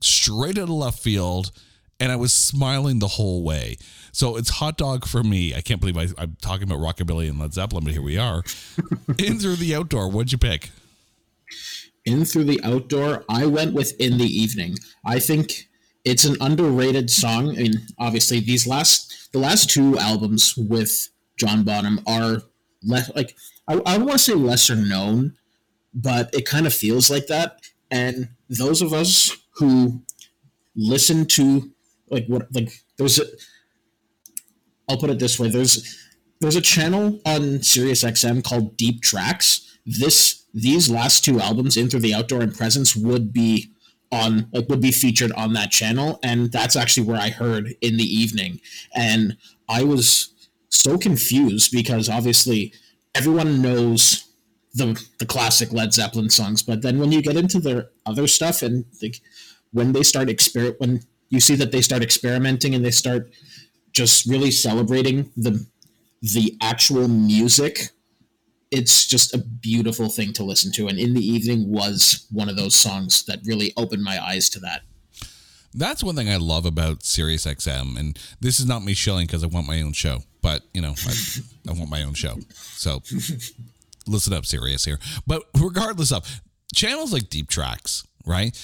straight 0.01 0.57
out 0.57 0.63
of 0.63 0.69
left 0.69 0.99
field 0.99 1.51
and 1.99 2.12
I 2.12 2.15
was 2.15 2.33
smiling 2.33 2.99
the 2.99 3.07
whole 3.07 3.43
way. 3.43 3.77
So 4.12 4.36
it's 4.36 4.49
hot 4.49 4.77
dog 4.77 5.05
for 5.07 5.23
me. 5.23 5.55
I 5.55 5.62
can't 5.62 5.79
believe 5.79 5.97
I, 5.97 6.21
am 6.21 6.38
talking 6.41 6.63
about 6.63 6.79
rockabilly 6.79 7.29
and 7.29 7.39
Led 7.39 7.53
Zeppelin, 7.53 7.83
but 7.83 7.93
here 7.93 8.01
we 8.01 8.17
are. 8.17 8.43
in 9.17 9.39
through 9.39 9.55
the 9.55 9.73
outdoor, 9.73 10.09
what'd 10.09 10.31
you 10.31 10.38
pick? 10.38 10.69
In 12.05 12.25
through 12.25 12.43
the 12.43 12.59
outdoor, 12.63 13.23
I 13.29 13.45
went 13.45 13.73
with 13.73 13.99
In 13.99 14.17
the 14.17 14.25
Evening. 14.25 14.75
I 15.05 15.19
think 15.19 15.69
it's 16.03 16.25
an 16.25 16.36
underrated 16.41 17.09
song. 17.09 17.51
I 17.51 17.63
mean, 17.63 17.88
obviously, 17.97 18.41
these 18.41 18.67
last 18.67 19.29
the 19.31 19.39
last 19.39 19.69
two 19.69 19.97
albums 19.97 20.55
with 20.57 21.09
John 21.38 21.63
Bonham 21.63 22.01
are 22.05 22.41
less 22.83 23.09
like 23.15 23.36
I, 23.67 23.82
I 23.86 23.97
want 23.97 24.12
to 24.12 24.17
say 24.19 24.34
lesser 24.34 24.76
known, 24.76 25.38
but 25.93 26.34
it 26.34 26.45
kind 26.45 26.67
of 26.67 26.73
feels 26.73 27.10
like 27.10 27.28
that. 27.28 27.60
And 27.89 28.30
those 28.49 28.82
of 28.82 28.93
us 28.93 29.38
who 29.58 30.02
listen 30.76 31.26
to 31.28 31.71
like 32.10 32.26
what 32.28 32.47
like 32.54 32.71
there's 32.97 33.19
a 33.19 33.26
I'll 34.89 34.97
put 34.97 35.10
it 35.10 35.19
this 35.19 35.39
way 35.39 35.49
there's 35.49 35.99
there's 36.41 36.56
a 36.56 36.62
channel 36.62 37.21
on 37.26 37.62
Sirius 37.63 38.04
XM 38.04 38.43
called 38.43 38.76
Deep 38.76 39.02
Tracks. 39.02 39.78
This 39.86 40.45
these 40.54 40.89
last 40.89 41.23
two 41.23 41.39
albums, 41.39 41.78
In 41.78 41.89
Through 41.89 42.02
the 42.02 42.13
Outdoor 42.13 42.41
and 42.41 42.56
Presence, 42.56 42.95
would 42.95 43.32
be 43.32 43.71
on 44.12 44.49
like 44.52 44.67
would 44.69 44.82
be 44.82 44.91
featured 44.91 45.32
on 45.34 45.54
that 45.54 45.71
channel, 45.71 46.19
and 46.21 46.52
that's 46.52 46.76
actually 46.76 47.08
where 47.08 47.19
I 47.19 47.30
heard 47.30 47.76
in 47.82 47.97
the 47.97 48.04
evening. 48.04 48.60
And 48.93 49.38
I 49.69 49.84
was 49.84 50.34
so 50.69 50.97
confused 50.97 51.71
because 51.71 52.10
obviously 52.10 52.73
everyone 53.15 53.62
knows 53.62 54.28
the 54.73 55.02
the 55.19 55.26
classic 55.26 55.71
Led 55.71 55.93
Zeppelin 55.93 56.30
songs, 56.30 56.63
but 56.63 56.82
then 56.82 56.99
when 56.99 57.12
you 57.12 57.21
get 57.21 57.38
into 57.38 57.60
their 57.60 57.89
other 58.06 58.28
stuff 58.28 58.62
and 58.62 58.86
like 59.02 59.21
when 59.71 59.93
they 59.93 60.04
start 60.04 60.28
exper 60.28 60.76
when 60.80 61.02
you 61.30 61.39
see 61.39 61.56
that 61.56 61.71
they 61.71 61.82
start 61.82 62.04
experimenting 62.04 62.76
and 62.76 62.84
they 62.86 62.91
start 62.91 63.32
just 63.91 64.26
really 64.26 64.52
celebrating 64.52 65.32
the 65.36 65.65
the 66.21 66.58
actual 66.62 67.08
music 67.08 67.89
it's 68.71 69.06
just 69.06 69.36
a 69.36 69.38
beautiful 69.38 70.10
thing 70.10 70.34
to 70.34 70.43
listen 70.43 70.71
to 70.71 70.88
and 70.88 70.97
in 70.97 71.13
the 71.13 71.26
evening 71.26 71.69
was 71.69 72.26
one 72.32 72.49
of 72.49 72.56
those 72.56 72.76
songs 72.76 73.23
that 73.26 73.39
really 73.45 73.71
opened 73.78 74.04
my 74.04 74.23
eyes 74.23 74.49
to 74.49 74.60
that. 74.60 74.82
That's 75.76 76.04
one 76.04 76.15
thing 76.15 76.30
I 76.30 76.38
love 76.38 76.65
about 76.65 77.04
Sirius 77.04 77.45
XM, 77.45 77.97
and 77.97 78.19
this 78.39 78.60
is 78.60 78.67
not 78.67 78.84
me 78.84 78.93
shilling 78.93 79.26
because 79.26 79.43
I 79.43 79.47
want 79.47 79.65
my 79.65 79.82
own 79.82 79.93
show, 79.93 80.19
but 80.43 80.62
you 80.75 80.82
know, 80.82 80.93
I, 81.08 81.13
I 81.69 81.73
want 81.73 81.89
my 81.89 82.03
own 82.03 82.13
show. 82.13 82.38
So 82.75 83.01
listen 84.06 84.34
up, 84.34 84.45
Sirius 84.45 84.86
here. 84.86 84.99
But 85.25 85.41
regardless 85.60 86.12
of 86.12 86.41
channels 86.75 87.12
like 87.12 87.29
Deep 87.29 87.49
Tracks, 87.49 88.06
right? 88.27 88.56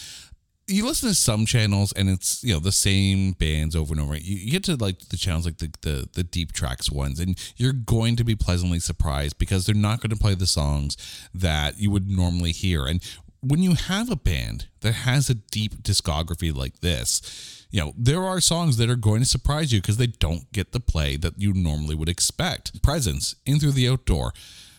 you 0.70 0.86
listen 0.86 1.10
to 1.10 1.16
some 1.16 1.46
channels 1.46 1.92
and 1.94 2.10
it's 2.10 2.44
you 2.44 2.54
know 2.54 2.60
the 2.60 2.72
same 2.72 3.32
bands 3.34 3.76
over 3.76 3.94
and 3.94 4.02
over. 4.02 4.16
You, 4.16 4.36
you 4.36 4.52
get 4.52 4.64
to 4.66 4.76
like 4.76 5.00
the 5.10 5.18
channels 5.18 5.46
like 5.46 5.58
the, 5.58 5.72
the 5.82 6.10
the 6.14 6.24
deep 6.24 6.52
tracks 6.52 6.92
ones, 6.92 7.20
and 7.20 7.38
you're 7.58 7.74
going 7.74 8.16
to 8.18 8.24
be 8.24 8.36
pleasantly 8.36 8.80
surprised 8.80 9.38
because 9.38 9.66
they're 9.66 9.76
not 9.76 10.02
going 10.02 10.12
to 10.12 10.16
play 10.16 10.36
the 10.36 10.48
songs 10.48 10.96
that 11.34 11.80
you 11.80 11.92
would 11.92 12.10
normally 12.10 12.52
hear. 12.52 12.86
And 12.86 13.02
when 13.42 13.64
you 13.64 13.74
have 13.74 14.12
a 14.12 14.16
band 14.16 14.68
that 14.82 14.92
has 14.92 15.30
a 15.30 15.34
deep 15.36 15.82
discography 15.82 16.56
like 16.56 16.80
this, 16.82 17.59
you 17.70 17.80
know, 17.82 17.94
there 17.98 18.24
are 18.24 18.42
songs 18.42 18.78
that 18.78 18.90
are 18.90 18.96
going 18.96 19.20
to 19.20 19.26
surprise 19.26 19.72
you 19.72 19.82
because 19.82 19.98
they 19.98 20.08
don't 20.08 20.52
get 20.52 20.72
the 20.72 20.80
play 20.80 21.18
that 21.18 21.40
you 21.40 21.54
normally 21.54 21.96
would 21.96 22.10
expect. 22.10 22.82
Presence, 22.82 23.36
In 23.46 23.60
Through 23.60 23.74
the 23.74 23.88
Outdoor, 23.88 24.34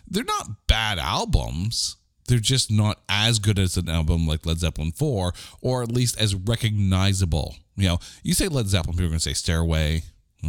they're 0.09 0.25
not 0.25 0.67
bad 0.67 0.99
albums 0.99 1.97
they're 2.31 2.39
just 2.39 2.71
not 2.71 3.01
as 3.09 3.41
good 3.41 3.59
as 3.59 3.77
an 3.77 3.89
album 3.89 4.25
like 4.25 4.47
Led 4.47 4.59
Zeppelin 4.59 4.93
4, 4.93 5.33
or 5.61 5.83
at 5.83 5.91
least 5.91 6.19
as 6.19 6.35
recognizable. 6.37 7.57
You 7.77 7.89
know, 7.89 7.99
you 8.23 8.35
say 8.35 8.47
Led 8.47 8.69
Zeppelin, 8.69 8.95
people 8.95 9.07
are 9.07 9.09
going 9.09 9.19
to 9.19 9.29
say 9.29 9.35
Stairway, 9.35 10.05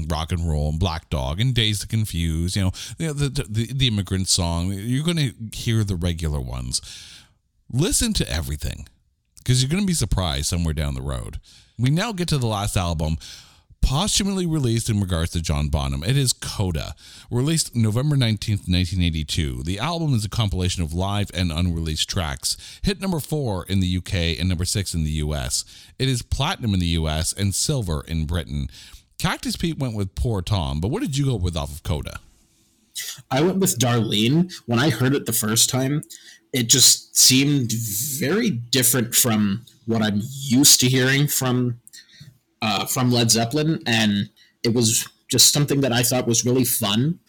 rock 0.10 0.32
and 0.32 0.48
roll 0.48 0.70
and 0.70 0.80
black 0.80 1.10
dog 1.10 1.42
and 1.42 1.54
Dazed 1.54 1.84
and 1.84 1.90
Confused 1.90 2.56
you 2.56 2.62
know 2.64 2.72
the, 2.98 3.14
the, 3.14 3.44
the, 3.44 3.74
the 3.74 3.88
immigrant 3.88 4.30
song 4.30 4.72
you're 4.72 5.04
going 5.04 5.18
to 5.18 5.34
hear 5.52 5.84
the 5.84 5.98
regular 5.98 6.40
ones 6.40 6.82
listen 7.70 8.14
to 8.14 8.30
everything 8.32 8.88
because 9.40 9.62
you're 9.62 9.70
going 9.70 9.84
to 9.84 9.88
be 9.88 9.94
surprised 9.94 10.46
somewhere 10.46 10.74
down 10.74 10.94
the 10.94 11.02
road 11.02 11.42
we 11.82 11.90
now 11.90 12.12
get 12.12 12.28
to 12.30 12.38
the 12.38 12.48
last 12.48 12.78
album 12.78 13.18
posthumously 13.82 14.46
released 14.46 14.90
in 14.90 15.02
regards 15.02 15.32
to 15.32 15.42
John 15.42 15.68
Bonham. 15.68 16.04
It 16.04 16.16
is 16.16 16.34
Coda, 16.34 16.94
released 17.32 17.76
November 17.76 18.16
19th, 18.16 18.70
1982. 18.70 19.64
The 19.64 19.80
album 19.80 20.14
is 20.14 20.24
a 20.24 20.30
compilation 20.30 20.84
of 20.84 20.94
live 20.94 21.32
and 21.34 21.52
unreleased 21.52 22.08
tracks. 22.08 22.80
Hit 22.84 23.02
number 23.02 23.20
4 23.20 23.66
in 23.66 23.80
the 23.80 23.98
UK 23.98 24.40
and 24.40 24.48
number 24.48 24.66
6 24.66 24.94
in 24.94 25.04
the 25.04 25.10
US. 25.12 25.66
It 25.98 26.08
is 26.08 26.22
platinum 26.22 26.76
in 26.76 26.80
the 26.80 26.86
US 26.88 27.34
and 27.34 27.56
silver 27.56 28.04
in 28.08 28.26
Britain. 28.26 28.70
Cactus 29.18 29.56
Pete 29.56 29.80
went 29.80 29.96
with 29.96 30.16
Poor 30.16 30.42
Tom, 30.42 30.80
but 30.80 30.90
what 30.90 31.02
did 31.02 31.18
you 31.18 31.26
go 31.26 31.36
with 31.36 31.58
off 31.58 31.72
of 31.72 31.84
Coda? 31.84 32.20
I 33.30 33.42
went 33.42 33.60
with 33.60 33.80
Darlene. 33.80 34.54
When 34.66 34.80
I 34.80 34.90
heard 34.90 35.14
it 35.16 35.26
the 35.26 35.34
first 35.34 35.70
time, 35.70 36.02
it 36.54 36.68
just 36.68 37.16
seemed 37.18 37.72
very 38.20 38.50
different 38.50 39.16
from 39.16 39.66
what 39.86 40.02
I'm 40.02 40.22
used 40.24 40.80
to 40.82 40.88
hearing 40.88 41.28
from 41.28 41.80
uh, 42.62 42.86
from 42.86 43.12
Led 43.12 43.32
Zeppelin, 43.32 43.82
and 43.88 44.30
it 44.64 44.74
was 44.74 45.08
just 45.30 45.54
something 45.54 45.82
that 45.82 45.92
I 45.92 46.04
thought 46.04 46.28
was 46.28 46.46
really 46.46 46.66
fun 46.66 47.20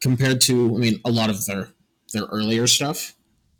compared 0.00 0.40
to, 0.42 0.74
I 0.74 0.78
mean, 0.78 1.00
a 1.04 1.10
lot 1.10 1.30
of 1.30 1.46
their 1.46 1.68
their 2.12 2.24
earlier 2.24 2.66
stuff. 2.66 3.14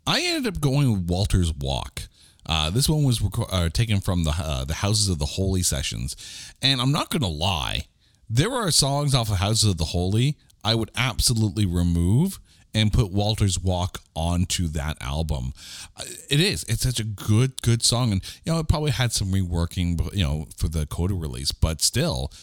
I 0.07 0.21
ended 0.21 0.55
up 0.55 0.61
going 0.61 0.91
with 0.91 1.09
Walter's 1.09 1.53
Walk. 1.53 2.03
Uh, 2.45 2.69
this 2.69 2.87
one 2.87 3.03
was 3.03 3.21
rec- 3.21 3.51
uh, 3.51 3.69
taken 3.69 3.99
from 4.01 4.23
the 4.23 4.31
uh, 4.37 4.65
the 4.65 4.75
Houses 4.75 5.09
of 5.09 5.19
the 5.19 5.25
Holy 5.25 5.63
sessions, 5.63 6.15
and 6.61 6.81
I'm 6.81 6.91
not 6.91 7.09
gonna 7.09 7.27
lie, 7.27 7.85
there 8.29 8.51
are 8.51 8.71
songs 8.71 9.15
off 9.15 9.29
of 9.31 9.37
Houses 9.37 9.71
of 9.71 9.77
the 9.77 9.85
Holy 9.85 10.37
I 10.65 10.75
would 10.75 10.91
absolutely 10.95 11.65
remove 11.65 12.39
and 12.73 12.91
put 12.91 13.11
Walter's 13.11 13.57
Walk 13.57 14.01
onto 14.15 14.67
that 14.69 14.97
album. 14.99 15.53
Uh, 15.95 16.03
it 16.29 16.41
is. 16.41 16.65
It's 16.67 16.81
such 16.81 16.99
a 16.99 17.05
good, 17.05 17.61
good 17.61 17.83
song. 17.83 18.11
And, 18.11 18.21
you 18.43 18.51
know, 18.51 18.59
it 18.59 18.67
probably 18.67 18.91
had 18.91 19.13
some 19.13 19.31
reworking, 19.31 20.13
you 20.13 20.23
know, 20.23 20.47
for 20.57 20.67
the 20.67 20.85
Coda 20.85 21.13
release, 21.13 21.53
but 21.53 21.81
still, 21.81 22.33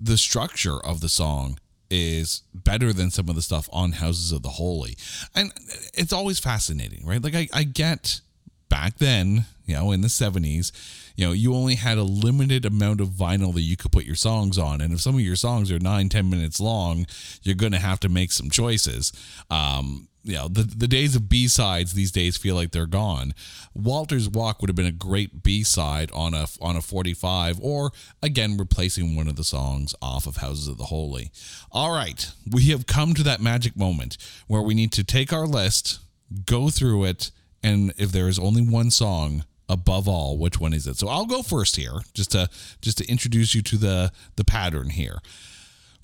the 0.00 0.16
structure 0.16 0.78
of 0.78 1.00
the 1.00 1.08
song 1.08 1.58
is 1.90 2.42
better 2.54 2.92
than 2.92 3.10
some 3.10 3.28
of 3.28 3.34
the 3.34 3.42
stuff 3.42 3.68
on 3.72 3.92
Houses 3.92 4.30
of 4.30 4.42
the 4.42 4.50
Holy. 4.50 4.96
And 5.34 5.50
it's 5.92 6.12
always 6.12 6.38
fascinating, 6.38 7.04
right? 7.04 7.22
Like, 7.22 7.34
I, 7.34 7.48
I 7.52 7.64
get 7.64 8.20
back 8.68 8.98
then, 8.98 9.46
you 9.66 9.74
know, 9.74 9.90
in 9.90 10.02
the 10.02 10.08
70s, 10.08 10.70
you 11.20 11.26
know, 11.26 11.32
you 11.32 11.54
only 11.54 11.74
had 11.74 11.98
a 11.98 12.02
limited 12.02 12.64
amount 12.64 12.98
of 12.98 13.08
vinyl 13.08 13.52
that 13.52 13.60
you 13.60 13.76
could 13.76 13.92
put 13.92 14.06
your 14.06 14.16
songs 14.16 14.56
on. 14.56 14.80
And 14.80 14.94
if 14.94 15.02
some 15.02 15.16
of 15.16 15.20
your 15.20 15.36
songs 15.36 15.70
are 15.70 15.78
nine, 15.78 16.08
ten 16.08 16.30
minutes 16.30 16.58
long, 16.58 17.04
you're 17.42 17.54
going 17.54 17.72
to 17.72 17.78
have 17.78 18.00
to 18.00 18.08
make 18.08 18.32
some 18.32 18.48
choices. 18.48 19.12
Um, 19.50 20.08
you 20.24 20.36
know, 20.36 20.48
the, 20.48 20.62
the 20.62 20.88
days 20.88 21.14
of 21.14 21.28
B 21.28 21.46
sides 21.46 21.92
these 21.92 22.10
days 22.10 22.38
feel 22.38 22.54
like 22.54 22.70
they're 22.70 22.86
gone. 22.86 23.34
Walter's 23.74 24.30
Walk 24.30 24.62
would 24.62 24.70
have 24.70 24.76
been 24.76 24.86
a 24.86 24.92
great 24.92 25.42
B 25.42 25.62
side 25.62 26.10
on 26.12 26.32
a 26.32 26.46
on 26.62 26.76
a 26.76 26.80
45, 26.80 27.60
or 27.60 27.92
again 28.22 28.56
replacing 28.56 29.14
one 29.14 29.28
of 29.28 29.36
the 29.36 29.44
songs 29.44 29.94
off 30.00 30.26
of 30.26 30.36
Houses 30.36 30.68
of 30.68 30.78
the 30.78 30.84
Holy. 30.84 31.30
All 31.70 31.92
right, 31.92 32.32
we 32.50 32.70
have 32.70 32.86
come 32.86 33.12
to 33.12 33.22
that 33.24 33.42
magic 33.42 33.76
moment 33.76 34.16
where 34.46 34.62
we 34.62 34.72
need 34.72 34.92
to 34.92 35.04
take 35.04 35.34
our 35.34 35.46
list, 35.46 35.98
go 36.46 36.70
through 36.70 37.04
it, 37.04 37.30
and 37.62 37.92
if 37.98 38.10
there 38.10 38.28
is 38.28 38.38
only 38.38 38.62
one 38.62 38.90
song 38.90 39.44
above 39.70 40.08
all, 40.08 40.36
which 40.36 40.58
one 40.58 40.74
is 40.74 40.86
it? 40.86 40.96
So 40.96 41.08
I'll 41.08 41.26
go 41.26 41.42
first 41.42 41.76
here, 41.76 42.00
just 42.12 42.32
to 42.32 42.50
just 42.82 42.98
to 42.98 43.08
introduce 43.08 43.54
you 43.54 43.62
to 43.62 43.76
the 43.76 44.12
the 44.36 44.44
pattern 44.44 44.90
here. 44.90 45.18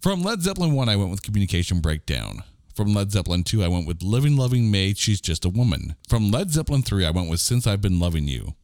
From 0.00 0.22
Led 0.22 0.42
Zeppelin 0.42 0.72
1, 0.72 0.88
I 0.88 0.96
went 0.96 1.10
with 1.10 1.22
Communication 1.22 1.80
Breakdown. 1.80 2.42
From 2.74 2.94
Led 2.94 3.10
Zeppelin 3.10 3.42
2, 3.42 3.64
I 3.64 3.68
went 3.68 3.86
with 3.86 4.02
Living 4.02 4.36
Loving 4.36 4.70
Maid, 4.70 4.98
She's 4.98 5.20
Just 5.20 5.44
a 5.44 5.48
Woman. 5.48 5.96
From 6.08 6.30
Led 6.30 6.50
Zeppelin 6.50 6.82
3, 6.82 7.06
I 7.06 7.10
went 7.10 7.30
with 7.30 7.40
Since 7.40 7.66
I've 7.66 7.80
Been 7.80 7.98
Loving 7.98 8.28
You. 8.28 8.54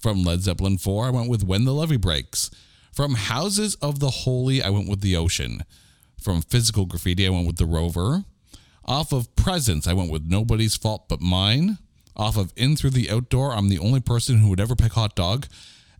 From 0.00 0.22
Led 0.22 0.42
Zeppelin 0.42 0.78
4, 0.78 1.06
I 1.06 1.10
went 1.10 1.28
with 1.28 1.42
When 1.42 1.64
the 1.64 1.74
Levee 1.74 1.96
Breaks. 1.96 2.50
From 2.92 3.14
Houses 3.14 3.74
of 3.82 3.98
the 3.98 4.10
Holy, 4.10 4.62
I 4.62 4.70
went 4.70 4.88
with 4.88 5.00
The 5.00 5.16
Ocean. 5.16 5.64
From 6.18 6.40
Physical 6.40 6.86
Graffiti, 6.86 7.26
I 7.26 7.30
went 7.30 7.46
with 7.46 7.56
The 7.56 7.66
Rover. 7.66 8.24
Off 8.84 9.12
of 9.12 9.34
Presence, 9.34 9.88
I 9.88 9.92
went 9.92 10.12
with 10.12 10.24
Nobody's 10.24 10.76
Fault 10.76 11.08
But 11.08 11.20
Mine. 11.20 11.78
Off 12.16 12.36
of 12.36 12.52
In 12.56 12.76
Through 12.76 12.90
the 12.90 13.10
Outdoor, 13.10 13.52
I'm 13.52 13.68
the 13.68 13.78
only 13.78 14.00
person 14.00 14.38
who 14.38 14.48
would 14.48 14.60
ever 14.60 14.74
pick 14.74 14.92
hot 14.92 15.14
dog. 15.14 15.46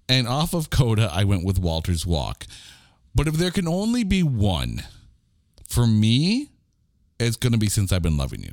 And 0.09 0.27
off 0.27 0.55
of 0.55 0.71
Coda, 0.71 1.11
I 1.13 1.25
went 1.25 1.45
with 1.45 1.59
Walter's 1.59 2.07
Walk. 2.07 2.47
But 3.15 3.29
if 3.29 3.35
there 3.35 3.51
can 3.51 3.69
only 3.69 4.05
be 4.05 4.23
one, 4.23 4.83
for 5.69 5.87
me, 5.87 6.51
it's 7.19 7.37
going 7.37 7.53
to 7.53 7.59
be 7.59 7.69
Since 7.69 7.93
I've 7.93 8.03
Been 8.03 8.17
Loving 8.17 8.43
You. 8.43 8.53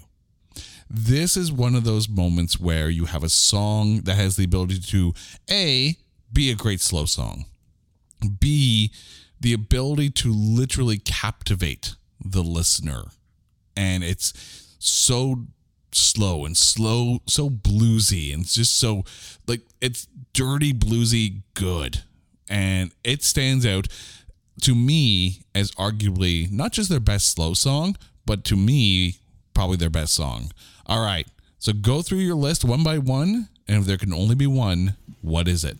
This 0.90 1.38
is 1.38 1.52
one 1.52 1.76
of 1.76 1.86
those 1.86 2.10
moments 2.10 2.60
where 2.60 2.90
you 2.90 3.06
have 3.06 3.24
a 3.24 3.30
song 3.30 4.02
that 4.02 4.16
has 4.16 4.36
the 4.36 4.44
ability 4.46 4.80
to 4.80 5.14
A, 5.50 5.98
be 6.32 6.52
a 6.52 6.56
great 6.56 6.82
slow 6.82 7.06
song, 7.06 7.46
B, 8.40 8.92
the 9.40 9.54
ability 9.54 10.10
to 10.10 10.32
literally 10.32 10.98
captivate 10.98 11.96
the 12.24 12.44
listener. 12.44 13.04
And 13.76 14.04
it's 14.04 14.34
so 14.80 15.48
slow 15.96 16.46
and 16.46 16.56
slow, 16.56 17.20
so 17.28 17.50
bluesy, 17.50 18.34
and 18.34 18.46
just 18.46 18.78
so 18.78 19.04
like 19.48 19.62
it's 19.82 20.08
dirty, 20.34 20.74
bluesy, 20.74 21.42
good. 21.54 22.04
And 22.50 22.92
it 23.04 23.24
stands 23.24 23.66
out 23.66 23.88
to 24.62 24.76
me 24.76 25.44
as 25.56 25.72
arguably 25.72 26.52
not 26.52 26.72
just 26.72 26.90
their 26.90 27.00
best 27.00 27.30
slow 27.30 27.54
song, 27.54 27.98
but 28.26 28.44
to 28.46 28.56
me, 28.56 29.18
probably 29.54 29.78
their 29.78 29.90
best 29.90 30.14
song. 30.14 30.52
All 30.86 31.04
right. 31.04 31.28
So 31.60 31.74
go 31.74 32.02
through 32.02 32.20
your 32.20 32.36
list 32.36 32.66
one 32.66 32.84
by 32.84 32.98
one. 32.98 33.50
And 33.68 33.78
if 33.80 33.86
there 33.86 33.98
can 33.98 34.14
only 34.14 34.36
be 34.36 34.48
one, 34.48 34.98
what 35.22 35.48
is 35.48 35.64
it? 35.64 35.78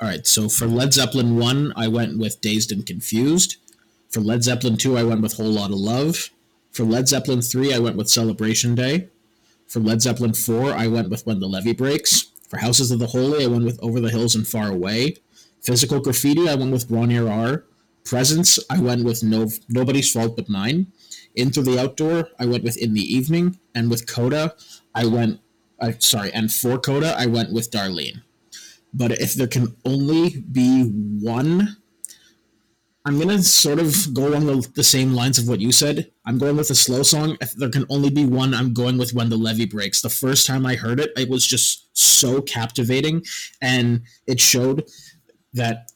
All 0.00 0.06
right. 0.06 0.26
So 0.26 0.48
for 0.48 0.66
Led 0.66 0.94
Zeppelin 0.94 1.36
1, 1.36 1.72
I 1.76 1.88
went 1.88 2.18
with 2.18 2.40
Dazed 2.40 2.70
and 2.70 2.86
Confused. 2.86 3.56
For 4.10 4.20
Led 4.20 4.44
Zeppelin 4.44 4.76
2, 4.76 4.96
I 4.96 5.02
went 5.02 5.20
with 5.20 5.36
Whole 5.36 5.46
Lot 5.46 5.70
of 5.70 5.76
Love. 5.76 6.30
For 6.70 6.84
Led 6.84 7.08
Zeppelin 7.08 7.42
3, 7.42 7.74
I 7.74 7.78
went 7.78 7.96
with 7.96 8.08
Celebration 8.08 8.74
Day. 8.74 9.08
For 9.66 9.80
Led 9.80 10.02
Zeppelin 10.02 10.34
4, 10.34 10.72
I 10.72 10.86
went 10.86 11.10
with 11.10 11.26
When 11.26 11.40
the 11.40 11.48
Levee 11.48 11.72
Breaks. 11.72 12.26
For 12.48 12.58
Houses 12.58 12.90
of 12.90 12.98
the 12.98 13.08
Holy, 13.08 13.44
I 13.44 13.48
went 13.48 13.64
with 13.64 13.78
Over 13.82 14.00
the 14.00 14.10
Hills 14.10 14.34
and 14.34 14.46
Far 14.46 14.68
Away. 14.68 15.16
Physical 15.60 16.00
Graffiti, 16.00 16.48
I 16.48 16.54
went 16.54 16.72
with 16.72 16.88
Bron-Yr 16.88 17.28
Aur 17.28 17.64
Presence, 18.04 18.58
I 18.70 18.80
went 18.80 19.04
with 19.04 19.22
no, 19.22 19.48
Nobody's 19.68 20.10
Fault 20.10 20.36
But 20.36 20.48
Mine. 20.48 20.88
Into 21.34 21.62
the 21.62 21.78
Outdoor, 21.78 22.28
I 22.38 22.46
went 22.46 22.64
with 22.64 22.76
In 22.76 22.94
the 22.94 23.02
Evening. 23.02 23.58
And 23.74 23.90
with 23.90 24.06
Coda, 24.06 24.54
I 24.94 25.06
went, 25.06 25.40
uh, 25.80 25.92
sorry, 25.98 26.32
and 26.32 26.52
for 26.52 26.78
Coda, 26.78 27.14
I 27.16 27.26
went 27.26 27.52
with 27.52 27.70
Darlene. 27.70 28.22
But 28.92 29.12
if 29.12 29.34
there 29.34 29.46
can 29.46 29.76
only 29.84 30.40
be 30.50 30.84
one 30.84 31.76
I'm 33.06 33.18
gonna 33.18 33.42
sort 33.42 33.78
of 33.78 34.12
go 34.12 34.28
along 34.28 34.46
the, 34.46 34.68
the, 34.74 34.84
same 34.84 35.14
lines 35.14 35.38
of 35.38 35.48
what 35.48 35.60
you 35.60 35.72
said. 35.72 36.10
I'm 36.26 36.36
going 36.36 36.56
with 36.56 36.70
a 36.70 36.74
slow 36.74 37.02
song. 37.02 37.38
If 37.40 37.52
there 37.54 37.70
can 37.70 37.86
only 37.88 38.10
be 38.10 38.26
one, 38.26 38.52
I'm 38.52 38.74
going 38.74 38.98
with 38.98 39.14
When 39.14 39.30
the 39.30 39.38
Levee 39.38 39.64
Breaks. 39.64 40.02
The 40.02 40.10
first 40.10 40.46
time 40.46 40.66
I 40.66 40.74
heard 40.74 41.00
it, 41.00 41.10
it 41.16 41.30
was 41.30 41.46
just 41.46 41.88
so 41.96 42.42
captivating, 42.42 43.24
and 43.62 44.02
it 44.26 44.38
showed 44.38 44.84
that 45.54 45.90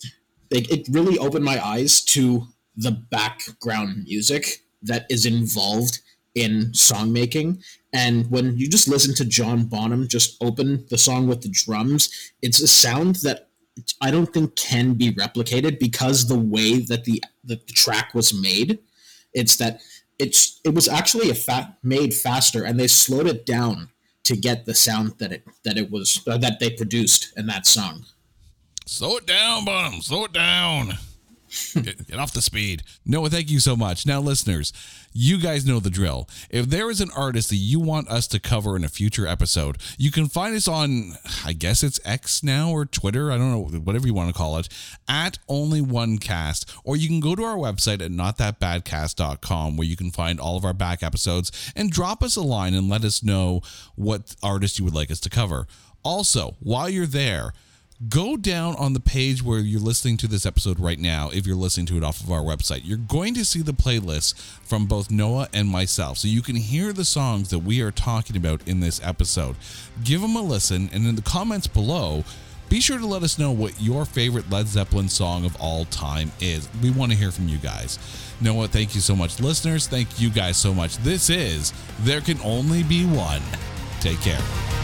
it, 0.51 0.71
it 0.71 0.89
really 0.91 1.19
opened 1.19 1.45
my 1.45 1.65
eyes 1.65 2.03
to 2.07 2.47
the 2.77 2.93
background 2.93 4.05
music 4.05 4.63
that 4.83 5.05
is 5.11 5.27
involved 5.27 6.01
in 6.35 6.73
song 6.75 7.13
making. 7.13 7.63
And 7.93 8.31
when 8.31 8.57
you 8.57 8.69
just 8.69 8.89
listen 8.89 9.15
to 9.17 9.25
John 9.25 9.67
Bonham 9.67 10.09
just 10.09 10.43
open 10.43 10.87
the 10.91 10.99
song 10.99 11.29
with 11.29 11.43
the 11.43 11.49
drums, 11.51 12.33
it's 12.43 12.61
a 12.61 12.67
sound 12.67 13.17
that 13.17 13.51
I 14.01 14.11
don't 14.11 14.33
think 14.33 14.57
can 14.57 14.95
be 14.95 15.13
replicated 15.13 15.79
because 15.79 16.29
the 16.29 16.39
way 16.39 16.79
that 16.79 17.05
the 17.05 17.23
the 17.43 17.57
track 17.57 18.15
was 18.15 18.33
made, 18.33 18.79
it's 19.33 19.57
that 19.57 19.81
it's 20.19 20.61
it 20.65 20.75
was 20.75 20.89
actually 20.89 21.31
a 21.31 21.35
fat 21.35 21.77
made 21.83 22.15
faster 22.15 22.65
and 22.65 22.79
they 22.79 22.87
slowed 22.87 23.27
it 23.27 23.45
down 23.45 23.91
to 24.25 24.37
get 24.37 24.65
the 24.65 24.75
sound 24.75 25.15
that 25.19 25.33
it 25.33 25.45
that 25.65 25.77
it 25.77 25.91
was 25.91 26.23
uh, 26.27 26.39
that 26.39 26.61
they 26.61 26.71
produced 26.71 27.33
in 27.37 27.47
that 27.47 27.67
song. 27.67 28.05
Slow 28.87 29.17
it 29.17 29.27
down, 29.27 29.65
Bonham. 29.65 30.01
Slow 30.03 30.25
it 30.25 30.33
down. 30.33 30.99
get, 31.75 32.07
get, 32.09 32.19
off 32.19 32.33
the 32.33 32.43
speed. 32.43 32.83
Noah, 33.05 33.31
thank 33.31 33.51
you 33.51 33.61
so 33.61 33.77
much. 33.77 34.07
Now, 34.07 34.21
listeners, 34.21 34.73
you 35.13 35.39
guys 35.39 35.67
know 35.67 35.81
the 35.81 35.91
drill. 35.91 36.29
If 36.51 36.67
there 36.67 36.91
is 36.91 37.01
an 37.01 37.11
artist 37.17 37.51
that 37.51 37.57
you 37.57 37.79
want 37.81 38.09
us 38.09 38.27
to 38.29 38.41
cover 38.41 38.77
in 38.77 38.85
a 38.85 38.89
future 38.89 39.27
episode, 39.27 39.79
you 39.97 40.11
can 40.11 40.29
find 40.29 40.55
us 40.57 40.67
on, 40.67 41.15
I 41.45 41.53
guess 41.53 41.83
it's 41.83 42.01
X 42.05 42.43
now 42.43 42.71
or 42.71 42.85
Twitter. 42.85 43.31
I 43.31 43.39
don't 43.39 43.51
know, 43.51 43.79
whatever 43.81 44.07
you 44.07 44.15
want 44.15 44.29
to 44.31 44.39
call 44.39 44.59
it, 44.59 44.69
at 45.09 45.39
only 45.49 45.81
one 45.81 46.19
cast. 46.19 46.71
Or 46.85 46.97
you 46.97 47.09
can 47.09 47.21
go 47.21 47.35
to 47.35 47.45
our 47.45 47.57
website 47.57 48.03
at 48.03 48.11
notthatbadcast.com 48.11 49.77
where 49.77 49.87
you 49.87 49.97
can 49.97 50.11
find 50.11 50.41
all 50.41 50.57
of 50.57 50.65
our 50.65 50.75
back 50.75 51.03
episodes 51.03 51.53
and 51.77 51.91
drop 51.91 52.23
us 52.23 52.37
a 52.37 52.43
line 52.43 52.75
and 52.75 52.89
let 52.89 53.05
us 53.05 53.23
know 53.23 53.61
what 53.95 54.35
artist 54.43 54.79
you 54.79 54.85
would 54.85 54.95
like 54.95 55.11
us 55.11 55.21
to 55.21 55.31
cover. 55.31 55.67
Also, 56.03 56.57
while 56.61 56.89
you're 56.89 57.07
there, 57.07 57.53
go 58.09 58.37
down 58.37 58.75
on 58.77 58.93
the 58.93 59.01
page 59.01 59.43
where 59.43 59.61
you're 59.61 59.81
listening 59.81 60.17
to 60.19 60.27
this 60.27 60.45
episode 60.45 60.81
right 60.81 60.99
now 60.99 61.31
if 61.33 61.47
you're 61.47 61.57
listening 61.57 61.87
to 61.87 61.97
it 61.97 62.05
off 62.05 62.21
of 62.21 62.31
our 62.31 62.43
website. 62.43 62.83
You're 62.85 62.99
going 62.99 63.35
to 63.35 63.45
see 63.45 63.63
the 63.63 63.73
playlist 63.73 64.39
from 64.63 64.87
both 64.87 65.11
noah 65.11 65.49
and 65.53 65.69
myself. 65.69 66.19
So 66.19 66.29
you 66.29 66.43
can 66.43 66.57
hear 66.57 66.93
the 66.93 67.05
songs 67.05 67.51
that 67.51 67.61
we 67.61 67.81
are 67.81 67.91
talking 67.91 68.37
about 68.37 68.67
in 68.67 68.81
this 68.81 69.01
episode. 69.05 69.57
Give 70.03 70.21
them 70.21 70.37
a 70.37 70.43
listen 70.43 70.91
and 70.93 71.07
in 71.07 71.15
the 71.15 71.23
comments 71.23 71.67
below 71.67 72.25
be 72.69 72.81
sure 72.81 72.99
to 72.99 73.07
let 73.07 73.23
us 73.23 73.39
know 73.39 73.53
what 73.53 73.81
your 73.81 74.05
favorite 74.05 74.51
led 74.51 74.67
zeppelin 74.67 75.09
song 75.09 75.45
of 75.45 75.55
all 75.61 75.85
time 75.87 76.33
is. 76.41 76.69
We 76.83 76.91
want 76.91 77.13
to 77.13 77.19
hear 77.19 77.31
from 77.31 77.47
you 77.47 77.59
guys. 77.59 77.99
Noah 78.41 78.69
thank 78.69 78.95
you 78.95 79.01
so 79.01 79.15
much. 79.15 79.39
Listeners 79.39 79.87
thank 79.87 80.21
you 80.21 80.31
guys 80.31 80.57
so 80.57 80.75
much. 80.75 80.97
This 80.99 81.31
is 81.31 81.73
there 82.01 82.21
can 82.21 82.41
only 82.43 82.83
be 82.83 83.05
one. 83.05 83.43
Take 84.01 84.21
care 84.21 84.84